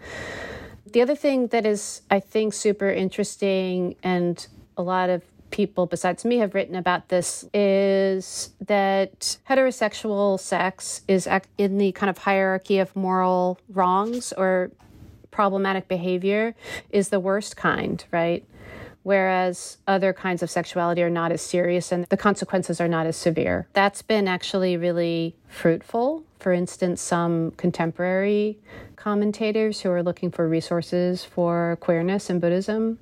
[0.92, 4.46] The other thing that is, I think, super interesting and
[4.76, 11.28] a lot of people besides me have written about this is that heterosexual sex is
[11.56, 14.70] in the kind of hierarchy of moral wrongs or
[15.30, 16.54] problematic behavior
[16.90, 18.44] is the worst kind, right?
[19.04, 23.16] Whereas other kinds of sexuality are not as serious and the consequences are not as
[23.16, 23.68] severe.
[23.72, 26.24] That's been actually really fruitful.
[26.38, 28.58] For instance, some contemporary
[28.96, 32.98] commentators who are looking for resources for queerness in Buddhism.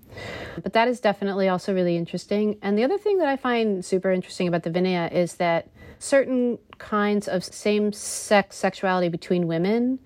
[0.62, 2.58] But that is definitely also really interesting.
[2.62, 5.68] And the other thing that I find super interesting about the Vinaya is that
[5.98, 9.98] certain kinds of same sex sexuality between women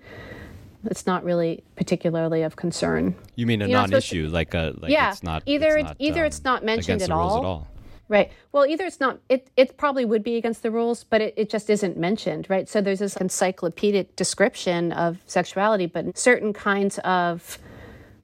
[0.85, 3.15] it's not really particularly of concern.
[3.35, 5.95] You mean a You're non-issue, to, like a like yeah, it's not either it's not,
[5.99, 7.67] either um, it's not mentioned at all, at all,
[8.11, 8.29] Right.
[8.51, 11.49] Well, either it's not, it, it probably would be against the rules, but it, it
[11.49, 12.67] just isn't mentioned, right?
[12.67, 17.57] So there's this encyclopedic description of sexuality, but certain kinds of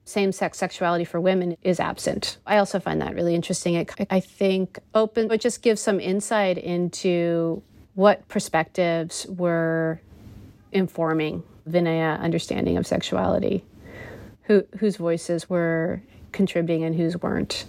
[0.04, 2.36] same sex sexuality for women is absent.
[2.46, 3.76] I also find that really interesting.
[3.76, 7.62] It, I think open, it just gives some insight into
[7.94, 10.02] what perspectives were
[10.70, 13.64] informing Vinaya understanding of sexuality,
[14.42, 16.02] who, whose voices were
[16.32, 17.66] contributing and who's weren't.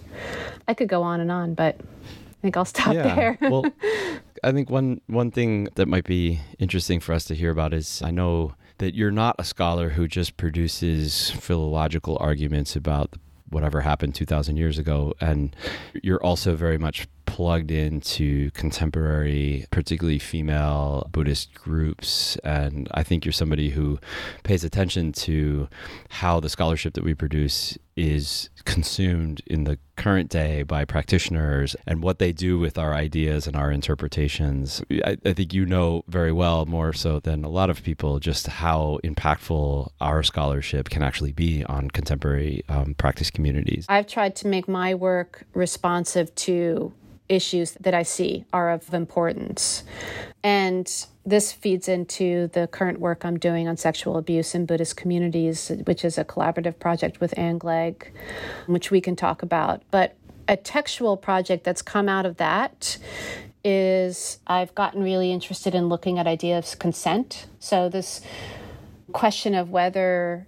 [0.68, 3.14] I could go on and on, but I think I'll stop yeah.
[3.14, 3.38] there.
[3.42, 3.64] well,
[4.44, 8.02] I think one one thing that might be interesting for us to hear about is
[8.02, 13.14] I know that you're not a scholar who just produces philological arguments about
[13.50, 15.54] whatever happened 2000 years ago and
[16.02, 17.06] you're also very much
[17.40, 22.36] plugged into contemporary, particularly female Buddhist groups.
[22.44, 23.98] And I think you're somebody who
[24.42, 25.66] pays attention to
[26.10, 32.02] how the scholarship that we produce is consumed in the current day by practitioners and
[32.02, 34.82] what they do with our ideas and our interpretations.
[35.02, 38.48] I, I, think you know very well, more so than a lot of people, just
[38.48, 43.86] how impactful our scholarship can actually be on contemporary um, practice communities.
[43.88, 46.92] I've tried to make my work responsive to
[47.30, 49.84] issues that I see are of importance.
[50.42, 50.90] And
[51.24, 56.04] this feeds into the current work I'm doing on sexual abuse in Buddhist communities, which
[56.04, 58.08] is a collaborative project with Ann Gleig,
[58.66, 59.82] which we can talk about.
[59.90, 60.16] But
[60.48, 62.98] a textual project that's come out of that
[63.62, 67.46] is I've gotten really interested in looking at ideas of consent.
[67.60, 68.22] So, this
[69.12, 70.46] question of whether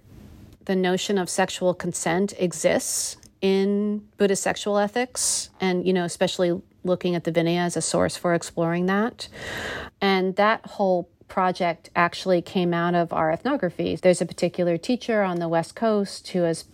[0.65, 7.15] the notion of sexual consent exists in Buddhist sexual ethics, and you know, especially looking
[7.15, 9.27] at the Vinaya as a source for exploring that.
[10.01, 13.95] And that whole project actually came out of our ethnography.
[13.95, 16.65] There's a particular teacher on the West Coast who has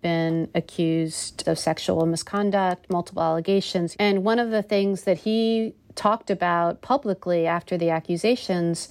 [0.00, 3.96] been accused of sexual misconduct, multiple allegations.
[3.98, 8.88] And one of the things that he talked about publicly after the accusations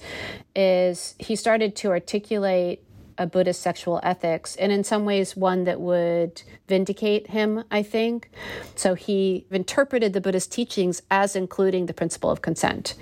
[0.54, 2.82] is he started to articulate
[3.18, 8.30] a Buddhist sexual ethics, and in some ways, one that would vindicate him, I think.
[8.74, 12.94] So he interpreted the Buddhist teachings as including the principle of consent.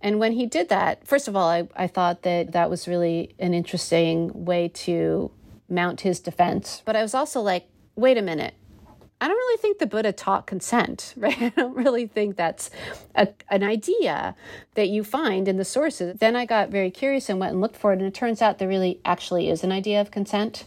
[0.00, 3.34] And when he did that, first of all, I, I thought that that was really
[3.38, 5.30] an interesting way to
[5.68, 6.82] mount his defense.
[6.84, 8.54] But I was also like, wait a minute.
[9.20, 11.40] I don't really think the Buddha taught consent, right?
[11.40, 12.70] I don't really think that's
[13.14, 14.34] a, an idea
[14.74, 16.18] that you find in the sources.
[16.18, 18.58] Then I got very curious and went and looked for it, and it turns out
[18.58, 20.64] there really actually is an idea of consent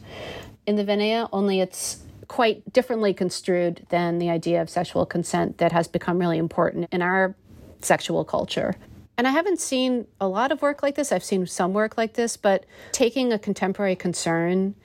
[0.69, 5.71] in the Vinaya, only it's quite differently construed than the idea of sexual consent that
[5.71, 7.35] has become really important in our
[7.81, 8.75] sexual culture.
[9.17, 11.11] And I haven't seen a lot of work like this.
[11.11, 14.75] I've seen some work like this, but taking a contemporary concern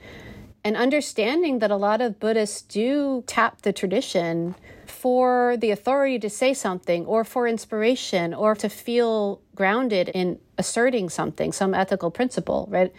[0.65, 4.55] and understanding that a lot of Buddhists do tap the tradition
[4.87, 11.07] for the authority to say something or for inspiration or to feel grounded in asserting
[11.07, 12.91] something, some ethical principle, right?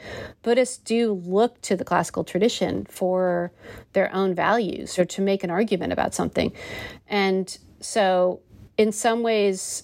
[0.44, 3.50] Buddhists do look to the classical tradition for
[3.94, 6.52] their own values or to make an argument about something.
[7.08, 8.40] And so,
[8.78, 9.82] in some ways,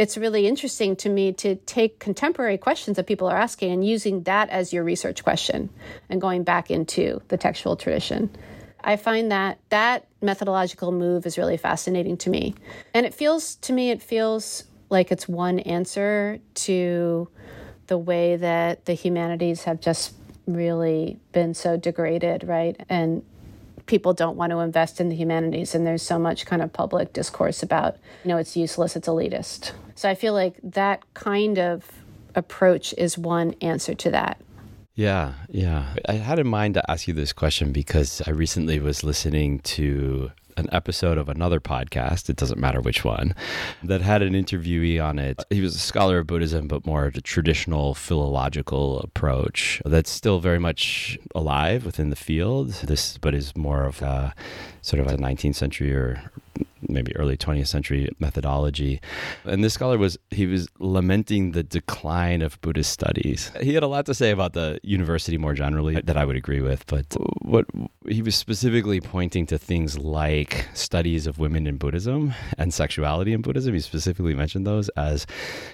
[0.00, 4.22] it's really interesting to me to take contemporary questions that people are asking and using
[4.22, 5.68] that as your research question
[6.08, 8.34] and going back into the textual tradition.
[8.82, 12.54] I find that that methodological move is really fascinating to me.
[12.94, 17.28] And it feels to me it feels like it's one answer to
[17.88, 20.14] the way that the humanities have just
[20.46, 22.74] really been so degraded, right?
[22.88, 23.22] And
[23.84, 27.12] people don't want to invest in the humanities and there's so much kind of public
[27.12, 31.84] discourse about you know it's useless it's elitist so i feel like that kind of
[32.34, 34.40] approach is one answer to that
[34.94, 39.04] yeah yeah i had in mind to ask you this question because i recently was
[39.04, 43.34] listening to an episode of another podcast, it doesn't matter which one,
[43.82, 45.42] that had an interviewee on it.
[45.50, 50.38] He was a scholar of Buddhism, but more of a traditional philological approach that's still
[50.38, 52.72] very much alive within the field.
[52.72, 54.34] This, but is more of a
[54.82, 56.22] sort of a 19th century or
[56.92, 59.00] maybe early 20th century methodology.
[59.44, 63.50] And this scholar was he was lamenting the decline of Buddhist studies.
[63.60, 66.60] He had a lot to say about the university more generally that I would agree
[66.60, 67.06] with, but
[67.42, 67.66] what
[68.08, 73.42] he was specifically pointing to things like studies of women in Buddhism and sexuality in
[73.42, 73.74] Buddhism.
[73.74, 75.26] He specifically mentioned those as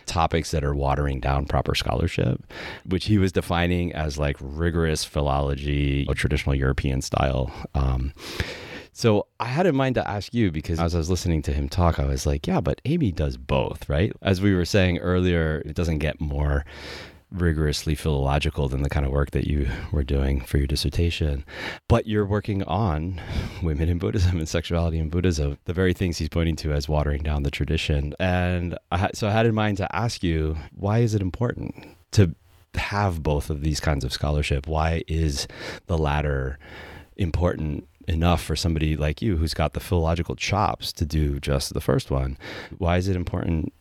[0.06, 2.42] topics that are watering down proper scholarship,
[2.84, 7.52] which he was defining as like rigorous philology, or traditional European style.
[7.74, 8.12] Um,
[8.96, 11.68] so I had in mind to ask you because as I was listening to him
[11.68, 14.10] talk, I was like, yeah, but Amy does both, right?
[14.22, 16.64] As we were saying earlier, it doesn't get more
[17.30, 21.44] rigorously philological than the kind of work that you were doing for your dissertation.
[21.88, 23.20] But you're working on
[23.62, 27.22] women in Buddhism and sexuality in Buddhism, the very things he's pointing to as watering
[27.22, 28.14] down the tradition.
[28.18, 32.34] And I, so I had in mind to ask you, why is it important to
[32.76, 34.66] have both of these kinds of scholarship?
[34.66, 35.46] Why is
[35.84, 36.58] the latter
[37.18, 41.80] important enough for somebody like you who's got the philological chops to do just the
[41.80, 42.38] first one.
[42.78, 43.72] Why is it important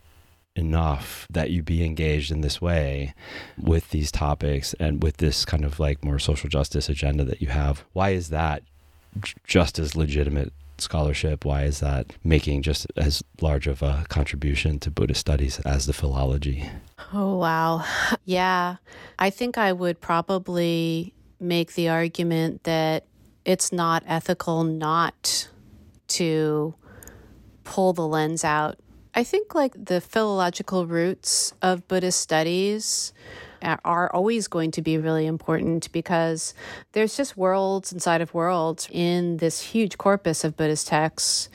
[0.56, 3.14] enough that you be engaged in this way
[3.58, 7.48] with these topics and with this kind of like more social justice agenda that you
[7.48, 7.84] have?
[7.92, 8.62] Why is that
[9.44, 11.44] just as legitimate scholarship?
[11.44, 15.92] Why is that making just as large of a contribution to Buddhist studies as the
[15.92, 16.68] philology?
[17.12, 17.84] Oh, wow.
[18.24, 18.76] Yeah.
[19.20, 23.04] I think I would probably make the argument that
[23.46, 25.48] it's not ethical not
[26.08, 26.74] to
[27.64, 28.78] pull the lens out.
[29.14, 33.14] I think like the philological roots of Buddhist studies
[33.62, 36.54] are always going to be really important because
[36.92, 41.48] there's just worlds inside of worlds in this huge corpus of Buddhist texts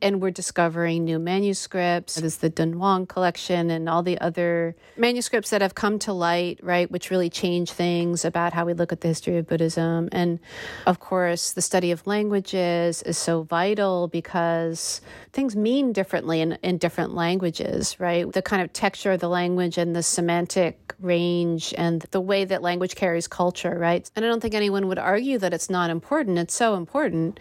[0.00, 2.14] and we're discovering new manuscripts.
[2.16, 6.90] There's the Dunhuang collection and all the other manuscripts that have come to light, right,
[6.90, 10.08] which really change things about how we look at the history of Buddhism.
[10.12, 10.38] And
[10.86, 15.00] of course, the study of languages is so vital because
[15.32, 18.30] things mean differently in, in different languages, right?
[18.32, 22.62] The kind of texture of the language and the semantic range and the way that
[22.62, 24.10] language carries culture, right?
[24.14, 26.38] And I don't think anyone would argue that it's not important.
[26.38, 27.40] It's so important.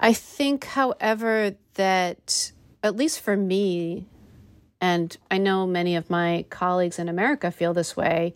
[0.00, 4.06] I think, however, that at least for me,
[4.80, 8.34] and I know many of my colleagues in America feel this way,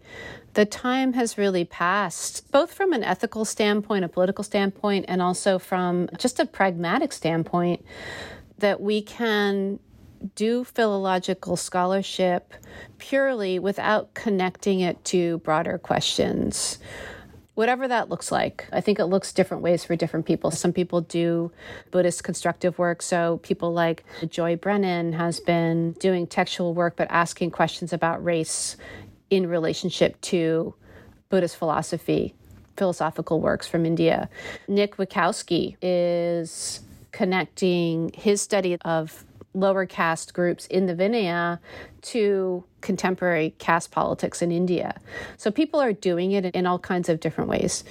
[0.53, 5.59] the time has really passed, both from an ethical standpoint, a political standpoint, and also
[5.59, 7.85] from just a pragmatic standpoint,
[8.59, 9.81] that we can
[10.35, 12.55] do philological scholarship
[12.99, 16.79] purely without connecting it to broader questions
[17.55, 18.67] whatever that looks like.
[18.73, 20.51] I think it looks different ways for different people.
[20.51, 21.53] Some people do
[21.91, 23.03] Buddhist constructive work.
[23.03, 28.77] So people like Joy Brennan has been doing textual work, but asking questions about race
[29.31, 30.75] in relationship to
[31.29, 32.35] Buddhist philosophy,
[32.77, 34.29] philosophical works from India.
[34.69, 36.81] Nick Witkowski is
[37.13, 39.25] connecting his study of
[39.55, 41.61] lower caste groups in the Vinaya
[42.03, 45.01] to contemporary caste politics in India.
[45.37, 47.85] So people are doing it in all kinds of different ways.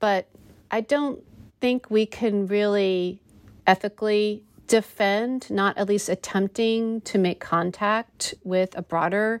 [0.00, 0.28] But
[0.70, 1.22] I don't
[1.60, 3.20] think we can really
[3.66, 9.40] ethically defend, not at least attempting to make contact with a broader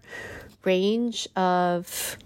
[0.64, 2.16] range of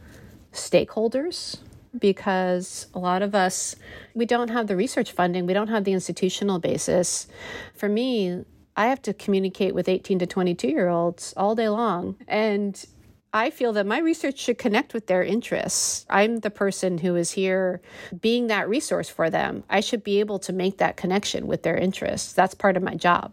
[0.52, 1.58] stakeholders
[1.98, 3.76] because a lot of us
[4.14, 7.26] we don't have the research funding we don't have the institutional basis
[7.74, 8.44] for me
[8.76, 12.86] i have to communicate with 18 to 22 year olds all day long and
[13.34, 16.04] I feel that my research should connect with their interests.
[16.10, 17.80] I'm the person who is here
[18.20, 19.64] being that resource for them.
[19.70, 22.34] I should be able to make that connection with their interests.
[22.34, 23.32] That's part of my job.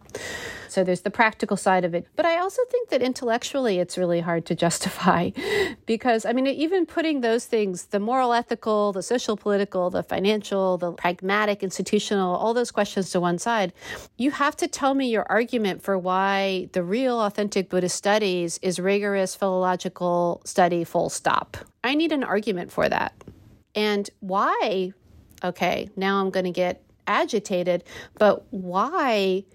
[0.70, 2.07] So there's the practical side of it.
[2.15, 5.32] But I also think that intellectually it's really hard to justify
[5.86, 10.78] because, I mean, even putting those things the moral, ethical, the social, political, the financial,
[10.78, 13.74] the pragmatic, institutional, all those questions to one side,
[14.17, 18.80] you have to tell me your argument for why the real, authentic Buddhist studies is
[18.80, 21.57] rigorous philological study, full stop.
[21.84, 23.13] I need an argument for that.
[23.76, 24.93] And why?
[25.43, 27.84] Okay, now I'm going to get agitated,
[28.17, 29.45] but why?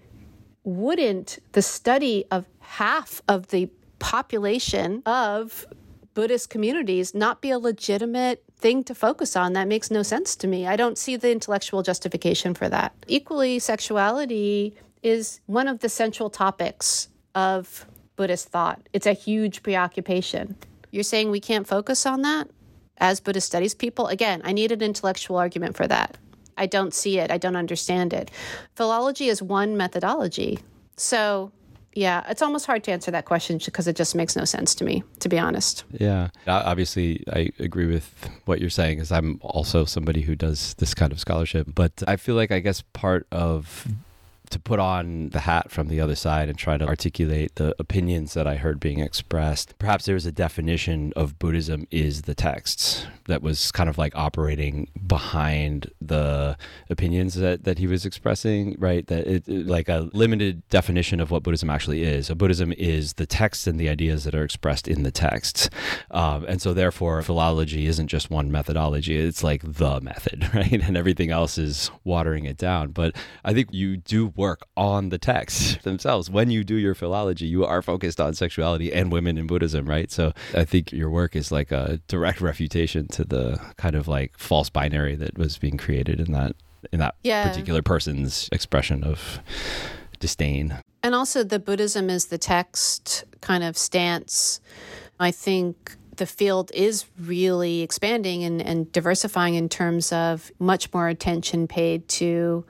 [0.65, 5.65] Wouldn't the study of half of the population of
[6.13, 9.53] Buddhist communities not be a legitimate thing to focus on?
[9.53, 10.67] That makes no sense to me.
[10.67, 12.93] I don't see the intellectual justification for that.
[13.07, 17.85] Equally, sexuality is one of the central topics of
[18.15, 18.81] Buddhist thought.
[18.91, 20.55] It's a huge preoccupation.
[20.91, 22.49] You're saying we can't focus on that
[22.97, 24.07] as Buddhist studies people?
[24.07, 26.17] Again, I need an intellectual argument for that.
[26.57, 27.31] I don't see it.
[27.31, 28.31] I don't understand it.
[28.75, 30.59] Philology is one methodology.
[30.97, 31.51] So,
[31.93, 34.83] yeah, it's almost hard to answer that question because it just makes no sense to
[34.83, 35.83] me, to be honest.
[35.91, 36.29] Yeah.
[36.47, 41.11] Obviously, I agree with what you're saying because I'm also somebody who does this kind
[41.11, 41.67] of scholarship.
[41.73, 43.87] But I feel like, I guess, part of
[44.51, 48.35] to put on the hat from the other side and try to articulate the opinions
[48.35, 49.73] that I heard being expressed.
[49.79, 54.15] Perhaps there was a definition of Buddhism is the texts that was kind of like
[54.15, 56.57] operating behind the
[56.89, 59.05] opinions that, that he was expressing, right?
[59.07, 62.27] That it, like a limited definition of what Buddhism actually is.
[62.27, 65.69] So Buddhism is the texts and the ideas that are expressed in the texts.
[66.11, 70.81] Um, and so therefore philology isn't just one methodology, it's like the method, right?
[70.81, 72.91] And everything else is watering it down.
[72.91, 76.29] But I think you do work on the texts themselves.
[76.29, 80.11] When you do your philology, you are focused on sexuality and women in Buddhism, right?
[80.11, 84.37] So I think your work is like a direct refutation to the kind of like
[84.37, 86.55] false binary that was being created in that
[86.91, 87.47] in that yeah.
[87.47, 89.39] particular person's expression of
[90.19, 90.77] disdain.
[91.01, 94.59] And also the Buddhism is the text kind of stance.
[95.19, 101.07] I think the field is really expanding and, and diversifying in terms of much more
[101.07, 102.65] attention paid to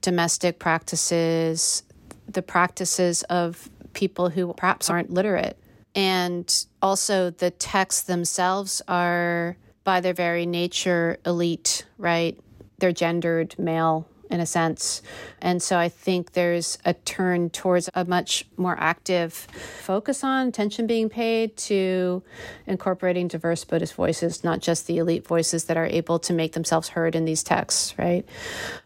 [0.00, 1.82] domestic practices,
[2.28, 5.58] the practices of people who perhaps aren't literate.
[5.96, 12.38] And also, the texts themselves are, by their very nature, elite, right?
[12.78, 15.02] They're gendered male in a sense.
[15.40, 20.86] And so I think there's a turn towards a much more active focus on attention
[20.86, 22.22] being paid to
[22.66, 26.90] incorporating diverse Buddhist voices, not just the elite voices that are able to make themselves
[26.90, 28.26] heard in these texts, right?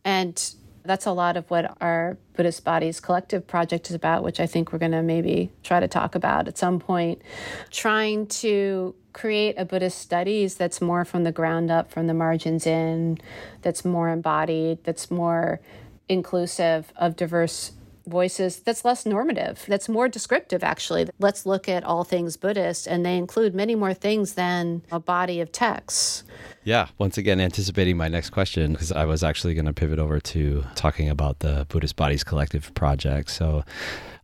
[0.05, 0.55] And
[0.91, 4.73] that's a lot of what our Buddhist Bodies Collective project is about, which I think
[4.73, 7.23] we're going to maybe try to talk about at some point.
[7.71, 12.67] Trying to create a Buddhist studies that's more from the ground up, from the margins
[12.67, 13.19] in,
[13.63, 15.61] that's more embodied, that's more
[16.09, 17.71] inclusive of diverse
[18.07, 21.09] voices that's less normative, that's more descriptive, actually.
[21.19, 25.41] Let's look at all things Buddhist, and they include many more things than a body
[25.41, 26.25] of texts.
[26.65, 30.21] Yeah, once again, anticipating my next question, because I was actually going to pivot over
[30.21, 33.31] to talking about the Buddhist Bodies Collective project.
[33.31, 33.65] So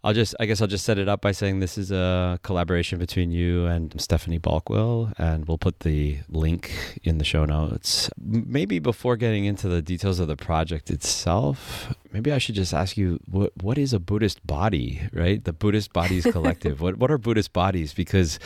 [0.04, 2.98] I'll just, I guess I'll just set it up by saying this is a collaboration
[2.98, 8.10] between you and Stephanie Balkwill, and we'll put the link in the show notes.
[8.20, 12.96] Maybe before getting into the details of the project itself, maybe I should just ask
[12.96, 15.44] you what what is a Buddhist body, right?
[15.44, 16.80] The Buddhist Bodies Collective.
[16.80, 17.92] what what are Buddhist bodies?
[17.92, 18.38] Because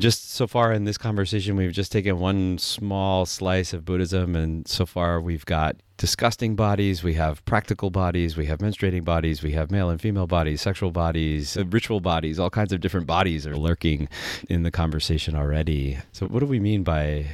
[0.00, 4.66] just so far in this conversation, we've just taken one small slice of Buddhism, and
[4.66, 9.52] so far we've got disgusting bodies, we have practical bodies, we have menstruating bodies, we
[9.52, 13.46] have male and female bodies, sexual bodies, uh, ritual bodies, all kinds of different bodies
[13.46, 14.08] are lurking
[14.48, 15.98] in the conversation already.
[16.10, 17.26] So, what do we mean by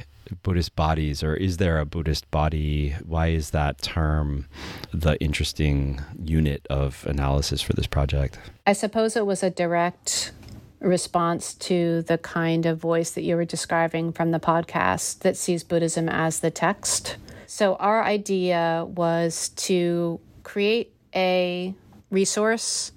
[0.42, 2.96] Buddhist bodies, or is there a Buddhist body?
[3.04, 4.46] Why is that term
[4.92, 8.38] the interesting unit of analysis for this project?
[8.66, 10.32] I suppose it was a direct
[10.80, 15.62] response to the kind of voice that you were describing from the podcast that sees
[15.62, 17.16] Buddhism as the text
[17.50, 21.74] so, our idea was to create a
[22.08, 22.92] resource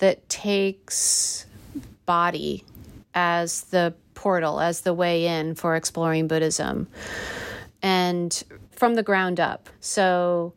[0.00, 1.46] that takes
[2.04, 2.62] body
[3.14, 3.94] as the
[4.26, 6.88] portal, as the way in for exploring Buddhism.
[7.80, 9.68] And from the ground up.
[9.78, 10.52] So,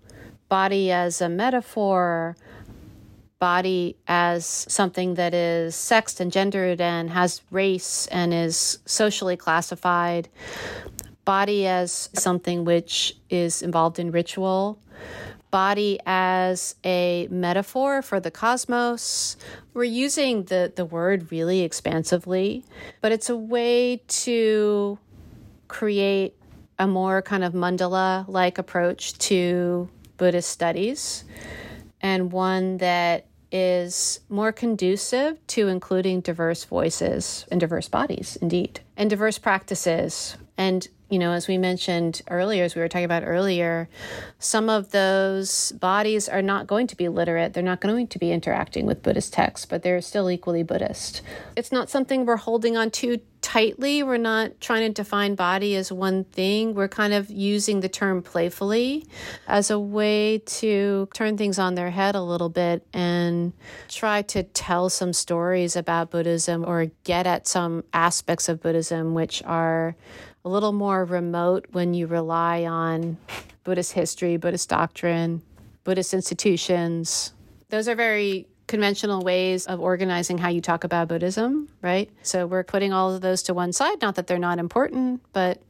[0.48, 2.36] body as a metaphor,
[3.38, 10.30] body as something that is sexed and gendered and has race and is socially classified,
[11.24, 14.80] body as something which is involved in ritual,
[15.52, 19.38] body as a metaphor for the cosmos.
[19.74, 22.66] We're using the, the word really expansively,
[23.02, 25.00] but it's a way to
[25.68, 26.36] create
[26.78, 31.26] a more kind of mandala like approach to Buddhist studies
[32.02, 39.10] and one that is more conducive to including diverse voices and diverse bodies, indeed, and
[39.10, 40.38] diverse practices.
[40.60, 43.90] And you know, as we mentioned earlier, as we were talking about earlier,
[44.38, 47.54] some of those bodies are not going to be literate.
[47.54, 51.24] They're not going to be interacting with Buddhist texts, but they're still equally Buddhist.
[51.56, 54.04] It's not something we're holding on to tightly.
[54.04, 56.76] We're not trying to define body as one thing.
[56.76, 59.08] We're kind of using the term playfully
[59.48, 63.54] as a way to turn things on their head a little bit and
[63.88, 69.42] try to tell some stories about Buddhism or get at some aspects of Buddhism which
[69.44, 69.96] are
[70.46, 73.18] a little more remote when you rely on
[73.64, 75.42] Buddhist history, Buddhist doctrine,
[75.84, 77.34] Buddhist institutions.
[77.70, 82.10] Those are very conventional ways of organizing how you talk about Buddhism, right?
[82.22, 84.02] So we're putting all of those to one side.
[84.02, 85.62] Not that they're not important, but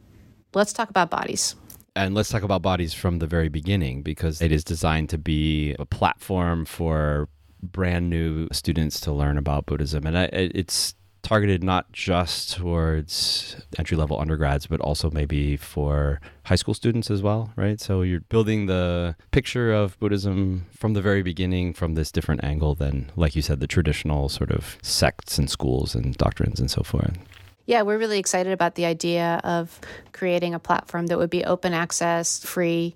[0.53, 1.55] let's talk about bodies.
[1.95, 5.75] And let's talk about bodies from the very beginning because it is designed to be
[5.79, 7.27] a platform for
[7.61, 10.05] brand new students to learn about Buddhism.
[10.05, 16.73] And it's targeted not just towards entry level undergrads, but also maybe for high school
[16.73, 17.79] students as well, right?
[17.79, 22.75] So you're building the picture of Buddhism from the very beginning from this different angle
[22.75, 26.83] than, like you said, the traditional sort of sects and schools and doctrines and so
[26.83, 27.17] forth.
[27.65, 29.79] Yeah, we're really excited about the idea of
[30.11, 32.95] creating a platform that would be open access, free,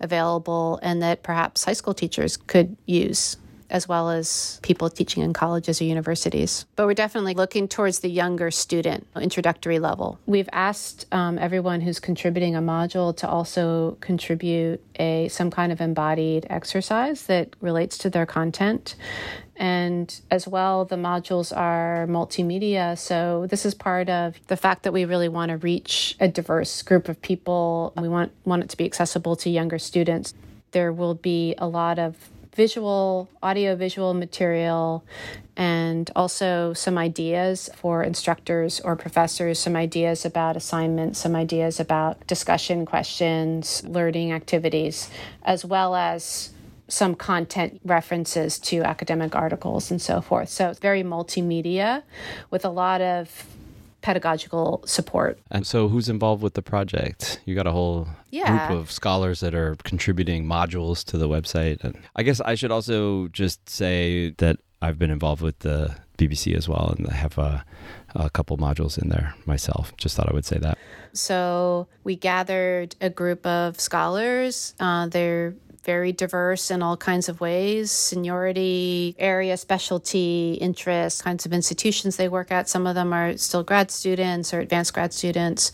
[0.00, 3.36] available, and that perhaps high school teachers could use
[3.70, 6.66] as well as people teaching in colleges or universities.
[6.76, 10.18] But we're definitely looking towards the younger student introductory level.
[10.26, 15.80] We've asked um, everyone who's contributing a module to also contribute a some kind of
[15.80, 18.96] embodied exercise that relates to their content.
[19.56, 22.98] And as well, the modules are multimedia.
[22.98, 26.82] So, this is part of the fact that we really want to reach a diverse
[26.82, 27.92] group of people.
[27.96, 30.34] We want, want it to be accessible to younger students.
[30.72, 32.16] There will be a lot of
[32.54, 35.04] visual, audio visual material,
[35.56, 42.26] and also some ideas for instructors or professors, some ideas about assignments, some ideas about
[42.26, 45.10] discussion questions, learning activities,
[45.44, 46.50] as well as
[46.88, 50.48] some content references to academic articles and so forth.
[50.48, 52.02] So it's very multimedia
[52.50, 53.46] with a lot of
[54.04, 55.38] pedagogical support.
[55.50, 57.40] And so, who's involved with the project?
[57.46, 58.68] You got a whole yeah.
[58.68, 61.82] group of scholars that are contributing modules to the website.
[61.82, 66.54] And I guess I should also just say that I've been involved with the BBC
[66.54, 67.64] as well, and I have a,
[68.14, 69.96] a couple modules in there myself.
[69.96, 70.76] Just thought I would say that.
[71.14, 74.74] So we gathered a group of scholars.
[74.78, 75.54] Uh, they're
[75.84, 82.28] very diverse in all kinds of ways seniority, area, specialty, interests, kinds of institutions they
[82.28, 82.68] work at.
[82.68, 85.72] Some of them are still grad students or advanced grad students.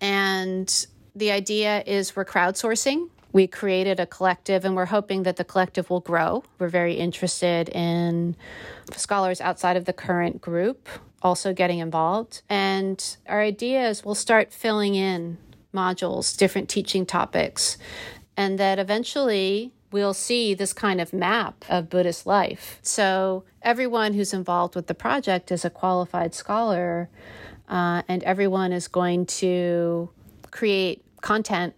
[0.00, 3.08] And the idea is we're crowdsourcing.
[3.32, 6.44] We created a collective and we're hoping that the collective will grow.
[6.58, 8.36] We're very interested in
[8.96, 10.88] scholars outside of the current group
[11.22, 12.42] also getting involved.
[12.48, 15.38] And our idea is we'll start filling in
[15.74, 17.76] modules, different teaching topics
[18.38, 22.78] and that eventually we'll see this kind of map of Buddhist life.
[22.82, 27.10] So, everyone who's involved with the project is a qualified scholar,
[27.68, 30.08] uh, and everyone is going to
[30.52, 31.74] create content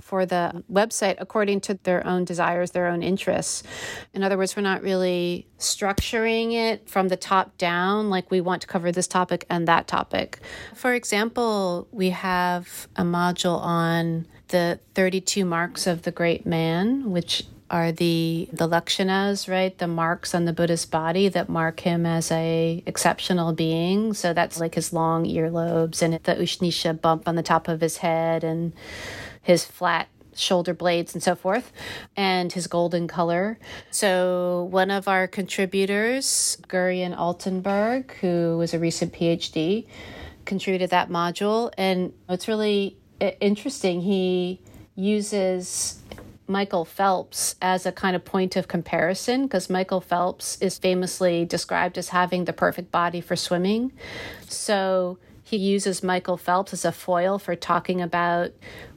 [0.00, 3.64] for the website according to their own desires, their own interests.
[4.12, 8.60] In other words, we're not really structuring it from the top down, like we want
[8.62, 10.38] to cover this topic and that topic.
[10.74, 17.42] For example, we have a module on the 32 marks of the great man, which
[17.70, 19.76] are the the lakshanas, right?
[19.76, 24.14] The marks on the Buddha's body that mark him as a exceptional being.
[24.14, 27.96] So that's like his long earlobes and the ushnisha bump on the top of his
[27.96, 28.72] head and
[29.42, 31.72] his flat shoulder blades and so forth,
[32.16, 33.58] and his golden color.
[33.90, 39.86] So, one of our contributors, Gurian Altenberg, who was a recent PhD,
[40.44, 41.72] contributed that module.
[41.76, 42.96] And it's really
[43.40, 44.00] interesting.
[44.02, 44.60] He
[44.94, 46.00] uses
[46.46, 51.96] Michael Phelps as a kind of point of comparison because Michael Phelps is famously described
[51.96, 53.92] as having the perfect body for swimming.
[54.48, 58.52] So he uses Michael Phelps as a foil for talking about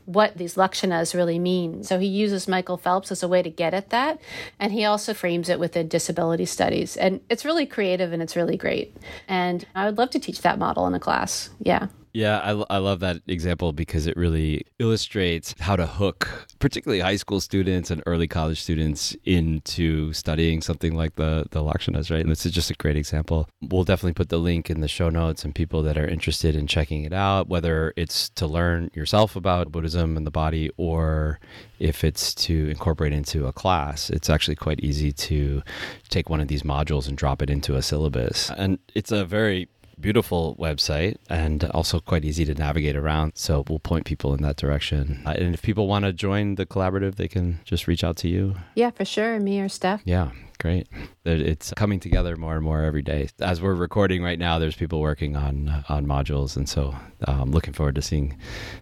[0.06, 1.84] what these lakshanas really mean.
[1.84, 4.22] So he uses Michael Phelps as a way to get at that.
[4.58, 6.96] And he also frames it within disability studies.
[6.96, 8.96] And it's really creative and it's really great.
[9.28, 11.50] And I would love to teach that model in a class.
[11.60, 11.88] Yeah.
[12.18, 17.16] Yeah, I, I love that example because it really illustrates how to hook, particularly high
[17.16, 22.22] school students and early college students, into studying something like the the Lakshanas, right?
[22.22, 23.48] And this is just a great example.
[23.62, 26.66] We'll definitely put the link in the show notes and people that are interested in
[26.66, 31.40] checking it out, whether it's to learn yourself about Buddhism and the body or
[31.78, 35.62] if it's to incorporate into a class, it's actually quite easy to
[36.10, 38.50] take one of these modules and drop it into a syllabus.
[38.58, 39.70] And it's a very
[40.00, 43.34] beautiful website and also quite easy to navigate around.
[43.36, 45.22] So we'll point people in that direction.
[45.26, 48.28] Uh, and if people want to join the collaborative, they can just reach out to
[48.28, 48.56] you.
[48.76, 49.40] Yeah, for sure.
[49.40, 50.02] Me or Steph.
[50.06, 50.32] Yeah.
[50.60, 50.88] Great.
[51.24, 53.30] It's coming together more and more every day.
[53.40, 56.96] As we're recording right now, there's people working on on modules, and so
[57.28, 58.36] I'm um, looking forward to seeing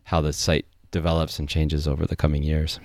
[0.06, 2.80] how the site develops and changes over the coming years.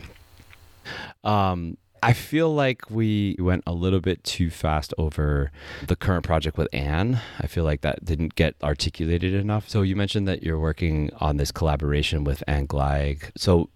[1.23, 5.51] Um, I feel like we went a little bit too fast over
[5.87, 7.21] the current project with Ann.
[7.39, 9.69] I feel like that didn't get articulated enough.
[9.69, 13.31] So you mentioned that you're working on this collaboration with Ann Gleig.
[13.37, 13.69] So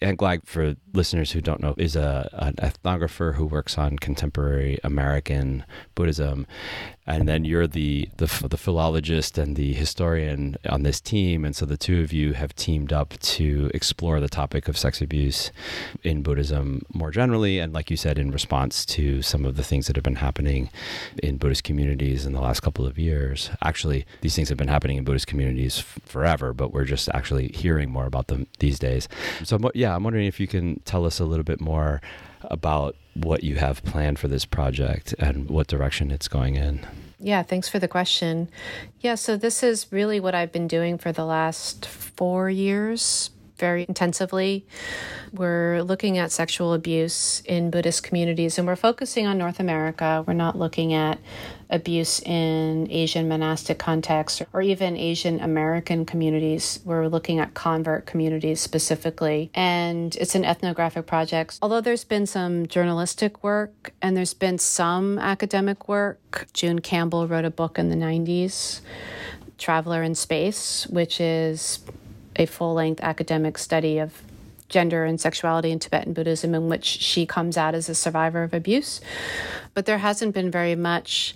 [0.00, 4.78] Ann Gleig, for listeners who don't know, is a an ethnographer who works on contemporary
[4.84, 5.64] American
[5.94, 6.46] Buddhism,
[7.08, 11.64] and then you're the, the the philologist and the historian on this team, and so
[11.64, 15.50] the two of you have teamed up to explore the topic of sex abuse
[16.04, 19.86] in Buddhism more generally, and like you said, in response to some of the things
[19.86, 20.68] that have been happening
[21.22, 23.50] in Buddhist communities in the last couple of years.
[23.64, 27.48] Actually, these things have been happening in Buddhist communities f- forever, but we're just actually
[27.48, 29.08] hearing more about them these days.
[29.44, 32.02] So yeah, I'm wondering if you can tell us a little bit more
[32.42, 36.86] about what you have planned for this project and what direction it's going in.
[37.18, 38.48] Yeah, thanks for the question.
[39.00, 43.84] Yeah, so this is really what I've been doing for the last four years, very
[43.88, 44.66] intensively.
[45.32, 50.24] We're looking at sexual abuse in Buddhist communities and we're focusing on North America.
[50.26, 51.18] We're not looking at
[51.70, 56.80] abuse in Asian monastic contexts or even Asian American communities.
[56.84, 59.50] We're looking at convert communities specifically.
[59.54, 61.58] And it's an ethnographic project.
[61.60, 67.44] Although there's been some journalistic work and there's been some academic work, June Campbell wrote
[67.44, 68.80] a book in the 90s,
[69.58, 71.80] Traveler in Space, which is
[72.38, 74.22] a full length academic study of
[74.68, 78.54] gender and sexuality in Tibetan Buddhism, in which she comes out as a survivor of
[78.54, 79.00] abuse.
[79.74, 81.34] But there hasn't been very much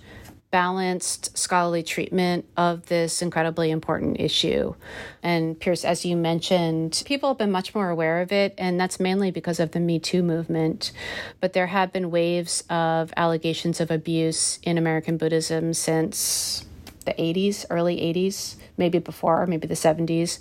[0.51, 4.75] balanced scholarly treatment of this incredibly important issue.
[5.23, 8.99] And Pierce, as you mentioned, people have been much more aware of it, and that's
[8.99, 10.91] mainly because of the Me Too movement.
[11.39, 16.65] But there have been waves of allegations of abuse in American Buddhism since
[17.05, 20.39] the 80s, early 80s, maybe before, maybe the 70s.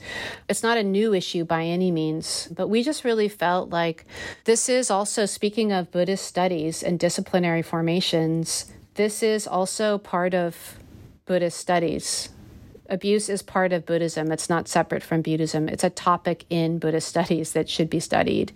[0.49, 4.05] It's not a new issue by any means, but we just really felt like
[4.45, 10.79] this is also, speaking of Buddhist studies and disciplinary formations, this is also part of
[11.25, 12.29] Buddhist studies.
[12.89, 14.31] Abuse is part of Buddhism.
[14.33, 15.69] It's not separate from Buddhism.
[15.69, 18.53] It's a topic in Buddhist studies that should be studied.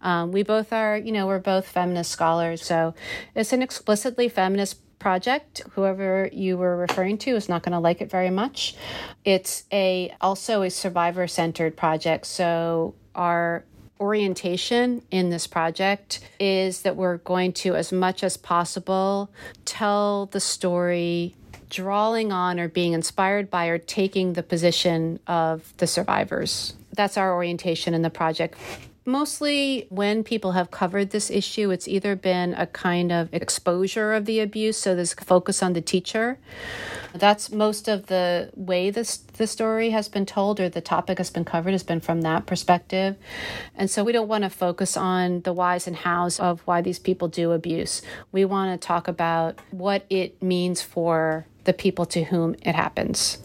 [0.00, 2.94] Um, we both are, you know, we're both feminist scholars, so
[3.34, 8.00] it's an explicitly feminist project whoever you were referring to is not going to like
[8.00, 8.74] it very much
[9.24, 13.64] it's a also a survivor centered project so our
[14.00, 19.30] orientation in this project is that we're going to, as much as possible,
[19.64, 21.34] tell the story
[21.70, 26.74] drawing on or being inspired by or taking the position of the survivors.
[26.92, 28.56] That's our orientation in the project
[29.06, 34.24] mostly when people have covered this issue, it's either been a kind of exposure of
[34.24, 36.38] the abuse, so there's focus on the teacher.
[37.14, 41.30] That's most of the way this the story has been told or the topic has
[41.30, 43.16] been covered has been from that perspective.
[43.74, 46.98] And so we don't want to focus on the whys and hows of why these
[46.98, 48.02] people do abuse.
[48.32, 53.38] We want to talk about what it means for the people to whom it happens.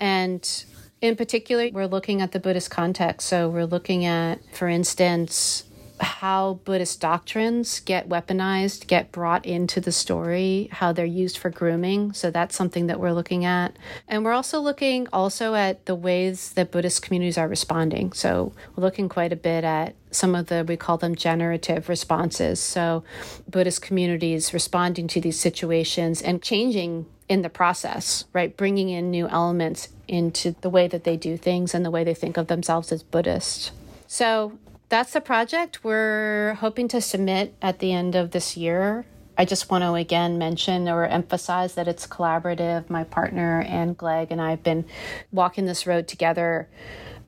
[0.00, 0.64] And
[1.00, 3.28] in particular, we're looking at the Buddhist context.
[3.28, 5.64] So we're looking at, for instance,
[5.98, 12.12] how Buddhist doctrines get weaponized, get brought into the story, how they're used for grooming.
[12.12, 13.76] So that's something that we're looking at.
[14.06, 18.12] And we're also looking also at the ways that Buddhist communities are responding.
[18.12, 22.60] So we're looking quite a bit at some of the we call them generative responses.
[22.60, 23.04] So
[23.48, 28.56] Buddhist communities responding to these situations and changing in the process, right?
[28.56, 32.14] Bringing in new elements into the way that they do things and the way they
[32.14, 33.72] think of themselves as Buddhist.
[34.06, 34.58] So
[34.88, 39.04] that's the project we're hoping to submit at the end of this year.
[39.38, 42.88] I just want to again mention or emphasize that it's collaborative.
[42.88, 44.86] My partner Ann Gleig and I have been
[45.32, 46.68] walking this road together.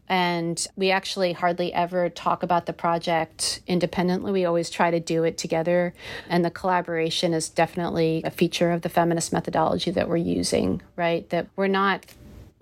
[0.09, 4.33] And we actually hardly ever talk about the project independently.
[4.33, 5.95] We always try to do it together.
[6.29, 11.29] And the collaboration is definitely a feature of the feminist methodology that we're using, right?
[11.31, 12.07] That we're not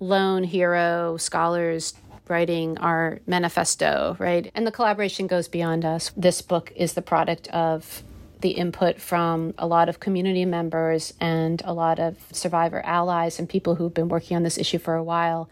[0.01, 1.95] lone hero scholars
[2.29, 4.51] writing our manifesto, right?
[4.55, 6.11] And the collaboration goes beyond us.
[6.17, 8.03] This book is the product of
[8.41, 13.49] the input from a lot of community members and a lot of survivor allies and
[13.49, 15.49] people who've been working on this issue for a while,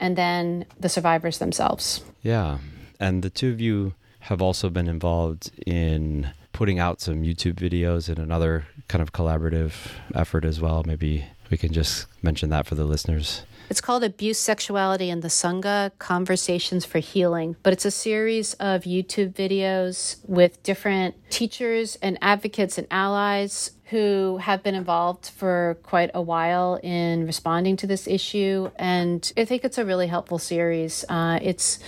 [0.00, 2.02] and then the survivors themselves.
[2.22, 2.58] Yeah.
[2.98, 8.08] And the two of you have also been involved in putting out some YouTube videos
[8.08, 9.72] in another kind of collaborative
[10.14, 10.82] effort as well.
[10.86, 13.42] Maybe we can just mention that for the listeners.
[13.70, 18.82] It's called Abuse, Sexuality, and the Sangha Conversations for Healing, but it's a series of
[18.82, 26.10] YouTube videos with different teachers and advocates and allies who have been involved for quite
[26.12, 28.70] a while in responding to this issue.
[28.76, 31.04] And I think it's a really helpful series.
[31.08, 31.78] Uh, it's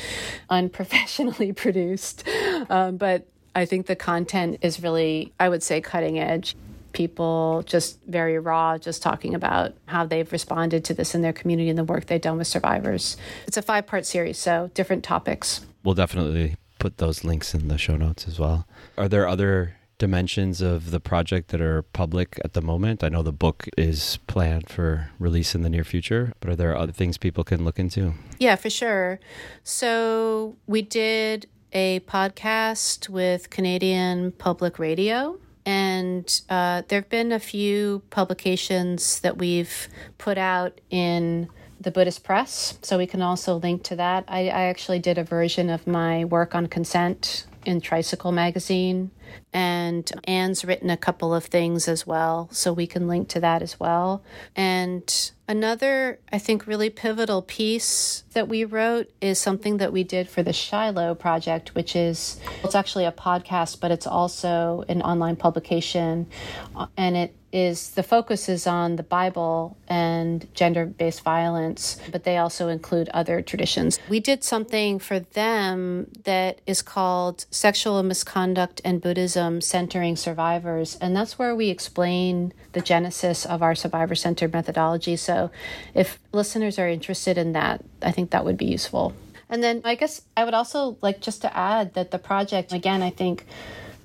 [0.48, 2.26] unprofessionally produced,
[2.70, 6.56] um, but I think the content is really, I would say, cutting edge
[6.96, 11.68] people just very raw, just talking about how they've responded to this in their community
[11.68, 13.18] and the work they've done with survivors.
[13.46, 15.64] It's a five part series, so different topics.
[15.84, 18.66] We'll definitely put those links in the show notes as well.
[18.96, 23.04] Are there other dimensions of the project that are public at the moment?
[23.04, 26.74] I know the book is planned for release in the near future, but are there
[26.76, 28.14] other things people can look into?
[28.38, 29.20] Yeah, for sure.
[29.64, 37.40] So we did a podcast with Canadian Public Radio and uh, there have been a
[37.40, 41.48] few publications that we've put out in
[41.80, 44.24] the Buddhist Press, so we can also link to that.
[44.28, 49.10] I, I actually did a version of my work on consent in Tricycle magazine.
[49.52, 53.60] And Ann's written a couple of things as well, so we can link to that
[53.60, 54.22] as well.
[54.54, 60.28] And another, I think, really pivotal piece that we wrote is something that we did
[60.28, 65.36] for the Shiloh project, which is it's actually a podcast, but it's also an online
[65.36, 66.26] publication.
[66.74, 72.22] Uh, and it is the focus is on the Bible and gender based violence, but
[72.24, 73.98] they also include other traditions.
[74.10, 80.98] We did something for them that is called Sexual Misconduct and Buddhism Centering Survivors.
[81.00, 85.16] And that's where we explain the genesis of our survivor centered methodology.
[85.16, 85.50] So
[85.94, 89.14] if listeners are interested in that, I think that would be useful.
[89.48, 93.02] And then I guess I would also like just to add that the project, again,
[93.02, 93.46] I think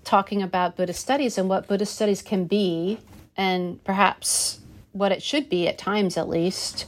[0.06, 3.00] talking about Buddhist studies and what Buddhist studies can be
[3.38, 4.60] and perhaps
[4.92, 6.86] what it should be at times at least,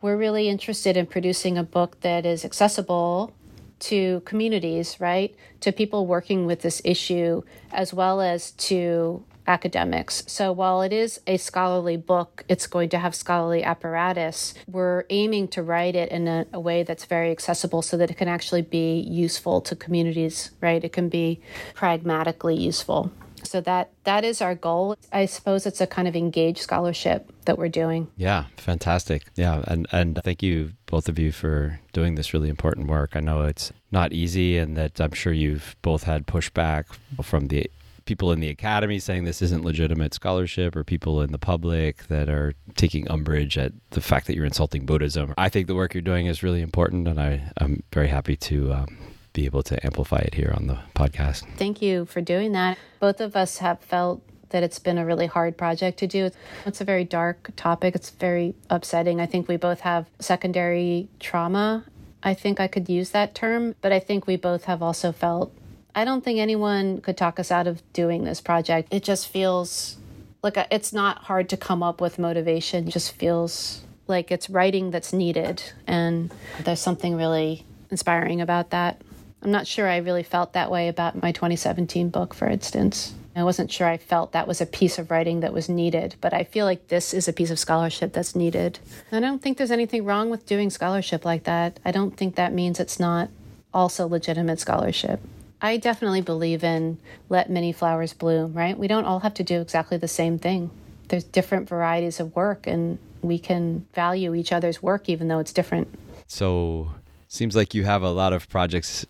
[0.00, 3.34] we're really interested in producing a book that is accessible
[3.80, 5.34] to communities, right?
[5.60, 10.22] To people working with this issue, as well as to academics.
[10.26, 14.54] So while it is a scholarly book, it's going to have scholarly apparatus.
[14.66, 18.16] We're aiming to write it in a, a, way that's very accessible so that it
[18.16, 20.82] can actually be useful to communities, right?
[20.82, 21.40] It can be
[21.74, 23.12] pragmatically useful.
[23.44, 24.96] So that that is our goal.
[25.12, 28.08] I suppose it's a kind of engaged scholarship that we're doing.
[28.16, 29.24] Yeah, fantastic.
[29.34, 33.10] Yeah, and and thank you both of you for doing this really important work.
[33.14, 36.84] I know it's not easy and that I'm sure you've both had pushback
[37.22, 37.70] from the
[38.04, 42.28] people in the academy saying this isn't legitimate scholarship or people in the public that
[42.28, 45.34] are taking umbrage at the fact that you're insulting Buddhism.
[45.38, 48.72] I think the work you're doing is really important and I, I'm very happy to
[48.72, 48.98] um,
[49.34, 51.44] be able to amplify it here on the podcast.
[51.58, 52.78] Thank you for doing that.
[53.00, 56.30] Both of us have felt that it's been a really hard project to do.
[56.64, 57.94] It's a very dark topic.
[57.94, 59.20] It's very upsetting.
[59.20, 61.84] I think we both have secondary trauma.
[62.22, 65.52] I think I could use that term, but I think we both have also felt
[65.96, 68.92] I don't think anyone could talk us out of doing this project.
[68.92, 69.96] It just feels
[70.42, 72.88] like a, it's not hard to come up with motivation.
[72.88, 76.32] It just feels like it's writing that's needed and
[76.64, 79.00] there's something really inspiring about that.
[79.44, 83.12] I'm not sure I really felt that way about my 2017 book, for instance.
[83.36, 86.32] I wasn't sure I felt that was a piece of writing that was needed, but
[86.32, 88.78] I feel like this is a piece of scholarship that's needed.
[89.12, 91.78] I don't think there's anything wrong with doing scholarship like that.
[91.84, 93.28] I don't think that means it's not
[93.74, 95.20] also legitimate scholarship.
[95.60, 98.78] I definitely believe in let many flowers bloom, right?
[98.78, 100.70] We don't all have to do exactly the same thing.
[101.08, 105.52] There's different varieties of work, and we can value each other's work even though it's
[105.52, 105.88] different.
[106.28, 106.92] So,
[107.28, 109.04] seems like you have a lot of projects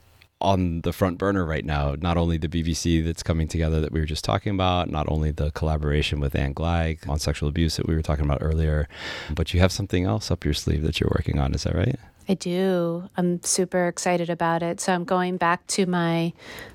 [0.44, 1.96] on the front burner right now.
[2.00, 5.30] Not only the BBC that's coming together that we were just talking about, not only
[5.30, 8.88] the collaboration with Ann Gleig on sexual abuse that we were talking about earlier,
[9.34, 11.54] but you have something else up your sleeve that you're working on.
[11.54, 11.98] Is that right?
[12.28, 13.08] I do.
[13.16, 14.80] I'm super excited about it.
[14.80, 16.32] So I'm going back to my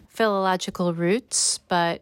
[0.08, 2.02] philological roots, but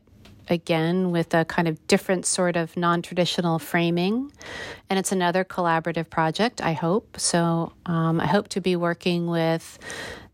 [0.50, 4.32] again with a kind of different sort of non traditional framing.
[4.90, 7.20] And it's another collaborative project, I hope.
[7.20, 9.80] So um, I hope to be working with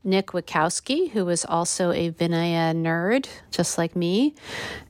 [0.03, 4.35] Nick Witkowski, who is also a Vinaya nerd, just like me.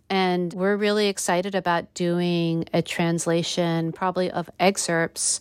[0.10, 5.40] And we're really excited about doing a translation, probably of excerpts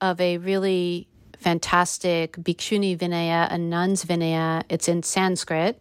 [0.00, 1.08] of a really
[1.38, 4.62] fantastic Bhikshuni Vinaya, a nun's Vinaya.
[4.68, 5.80] It's in Sanskrit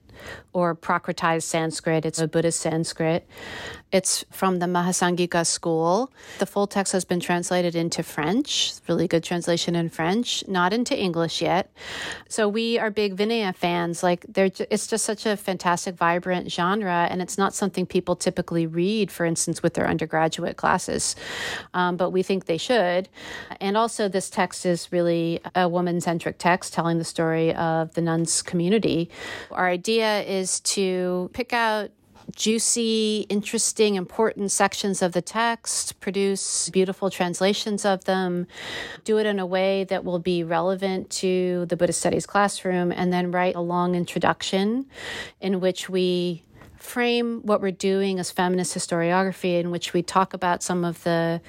[0.59, 2.05] or Prakritized Sanskrit.
[2.05, 3.27] It's a Buddhist Sanskrit.
[3.91, 6.11] It's from the Mahasangika school.
[6.37, 10.95] The full text has been translated into French, really good translation in French, not into
[10.97, 11.71] English yet.
[12.27, 14.03] So we are big Vinaya fans.
[14.03, 19.11] Like it's just such a fantastic, vibrant genre, and it's not something people typically read,
[19.11, 21.15] for instance, with their undergraduate classes.
[21.73, 23.09] Um, but we think they should.
[23.59, 28.01] And also, this text is really a woman centric text telling the story of the
[28.01, 29.09] nuns community.
[29.51, 31.91] Our idea is to pick out
[32.35, 38.47] juicy, interesting, important sections of the text, produce beautiful translations of them,
[39.03, 43.11] do it in a way that will be relevant to the Buddhist studies classroom, and
[43.11, 44.85] then write a long introduction
[45.41, 46.43] in which we
[46.77, 51.41] frame what we're doing as feminist historiography, in which we talk about some of the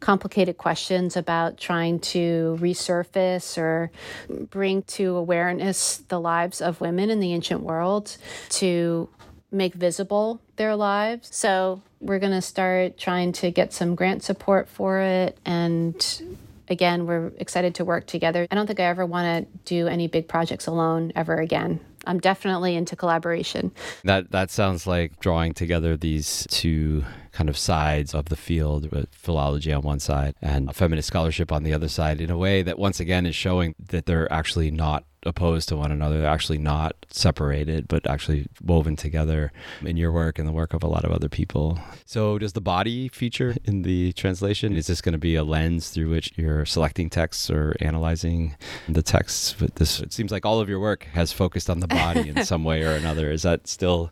[0.00, 3.90] complicated questions about trying to resurface or
[4.28, 8.16] bring to awareness the lives of women in the ancient world
[8.50, 9.08] to
[9.50, 11.28] make visible their lives.
[11.34, 15.38] So we're going to start trying to get some grant support for it.
[15.44, 16.22] And
[16.68, 18.46] again, we're excited to work together.
[18.50, 21.80] I don't think I ever want to do any big projects alone ever again.
[22.06, 23.72] I'm definitely into collaboration.
[24.04, 29.72] That that sounds like drawing together these two kind of sides of the field, philology
[29.72, 33.00] on one side and feminist scholarship on the other side, in a way that once
[33.00, 36.20] again is showing that they're actually not opposed to one another.
[36.20, 39.52] They're actually not separated, but actually woven together
[39.82, 41.78] in your work and the work of a lot of other people.
[42.04, 44.74] So, does the body feature in the translation?
[44.74, 48.56] Is this going to be a lens through which you're selecting texts or analyzing
[48.88, 49.54] the texts?
[49.58, 52.44] But this it seems like all of your work has focused on the body in
[52.44, 53.30] some way or another.
[53.30, 54.10] Is that still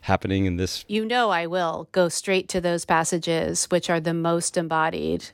[0.00, 0.84] happening in this?
[0.88, 5.30] You know, I will go straight to those passages which are the most embodied.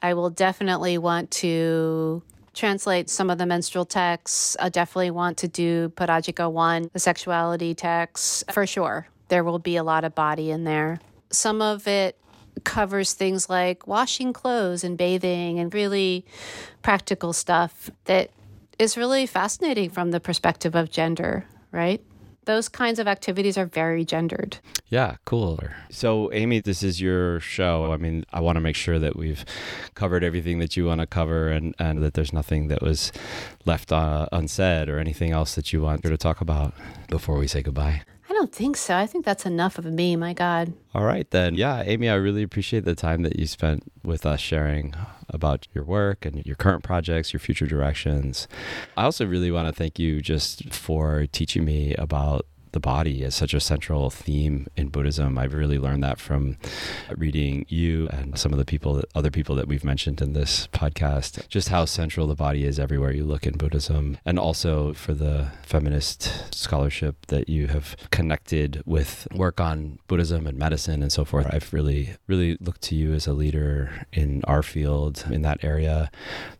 [0.00, 2.22] I will definitely want to
[2.58, 4.56] translate some of the menstrual texts.
[4.58, 9.06] I definitely want to do Parajika 1, the sexuality texts, for sure.
[9.28, 10.98] There will be a lot of body in there.
[11.30, 12.18] Some of it
[12.64, 16.24] covers things like washing clothes and bathing and really
[16.82, 18.30] practical stuff that
[18.78, 22.02] is really fascinating from the perspective of gender, right?
[22.48, 24.56] Those kinds of activities are very gendered.
[24.88, 25.60] Yeah, cool.
[25.90, 27.92] So, Amy, this is your show.
[27.92, 29.44] I mean, I want to make sure that we've
[29.94, 33.12] covered everything that you want to cover and, and that there's nothing that was
[33.66, 36.72] left uh, unsaid or anything else that you want to talk about
[37.08, 38.00] before we say goodbye.
[38.38, 38.96] I don't think so.
[38.96, 40.72] I think that's enough of me, my God.
[40.94, 41.56] All right, then.
[41.56, 44.94] Yeah, Amy, I really appreciate the time that you spent with us sharing
[45.28, 48.46] about your work and your current projects, your future directions.
[48.96, 53.34] I also really want to thank you just for teaching me about the body is
[53.34, 55.38] such a central theme in Buddhism.
[55.38, 56.56] I've really learned that from
[57.16, 61.48] reading you and some of the people, other people that we've mentioned in this podcast,
[61.48, 64.18] just how central the body is everywhere you look in Buddhism.
[64.24, 70.58] And also for the feminist scholarship that you have connected with work on Buddhism and
[70.58, 71.46] medicine and so forth.
[71.50, 76.10] I've really, really looked to you as a leader in our field in that area.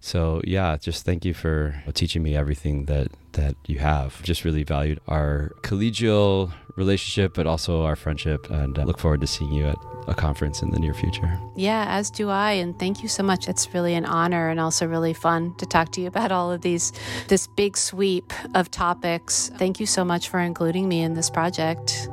[0.01, 4.22] So, yeah, just thank you for teaching me everything that that you have.
[4.22, 9.26] Just really valued our collegial relationship, but also our friendship, and uh, look forward to
[9.26, 11.39] seeing you at a conference in the near future.
[11.57, 13.49] Yeah, as do I, and thank you so much.
[13.49, 16.62] It's really an honor and also really fun to talk to you about all of
[16.62, 16.93] these,
[17.28, 19.51] this big sweep of topics.
[19.57, 22.09] Thank you so much for including me in this project.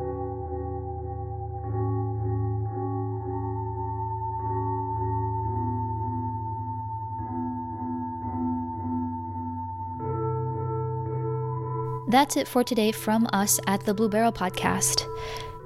[12.15, 15.05] That's it for today from us at the Blue Beryl Podcast.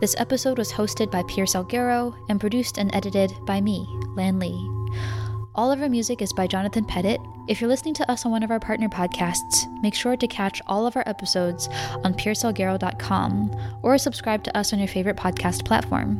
[0.01, 4.57] This episode was hosted by Pierce Salguero and produced and edited by me, Lan Lee.
[5.53, 7.21] All of our music is by Jonathan Pettit.
[7.47, 10.59] If you're listening to us on one of our partner podcasts, make sure to catch
[10.65, 11.67] all of our episodes
[12.03, 16.17] on piercesalguero.com or subscribe to us on your favorite podcast platform.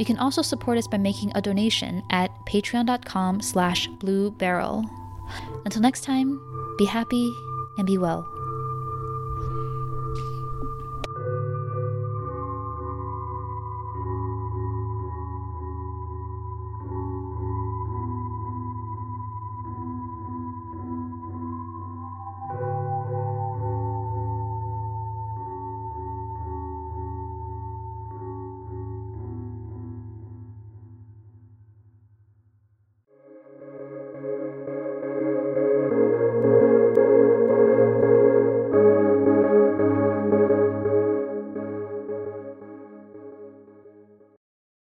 [0.00, 4.84] You can also support us by making a donation at patreon.com slash blue beryl.
[5.64, 6.40] Until next time,
[6.76, 7.32] be happy
[7.78, 8.28] and be well.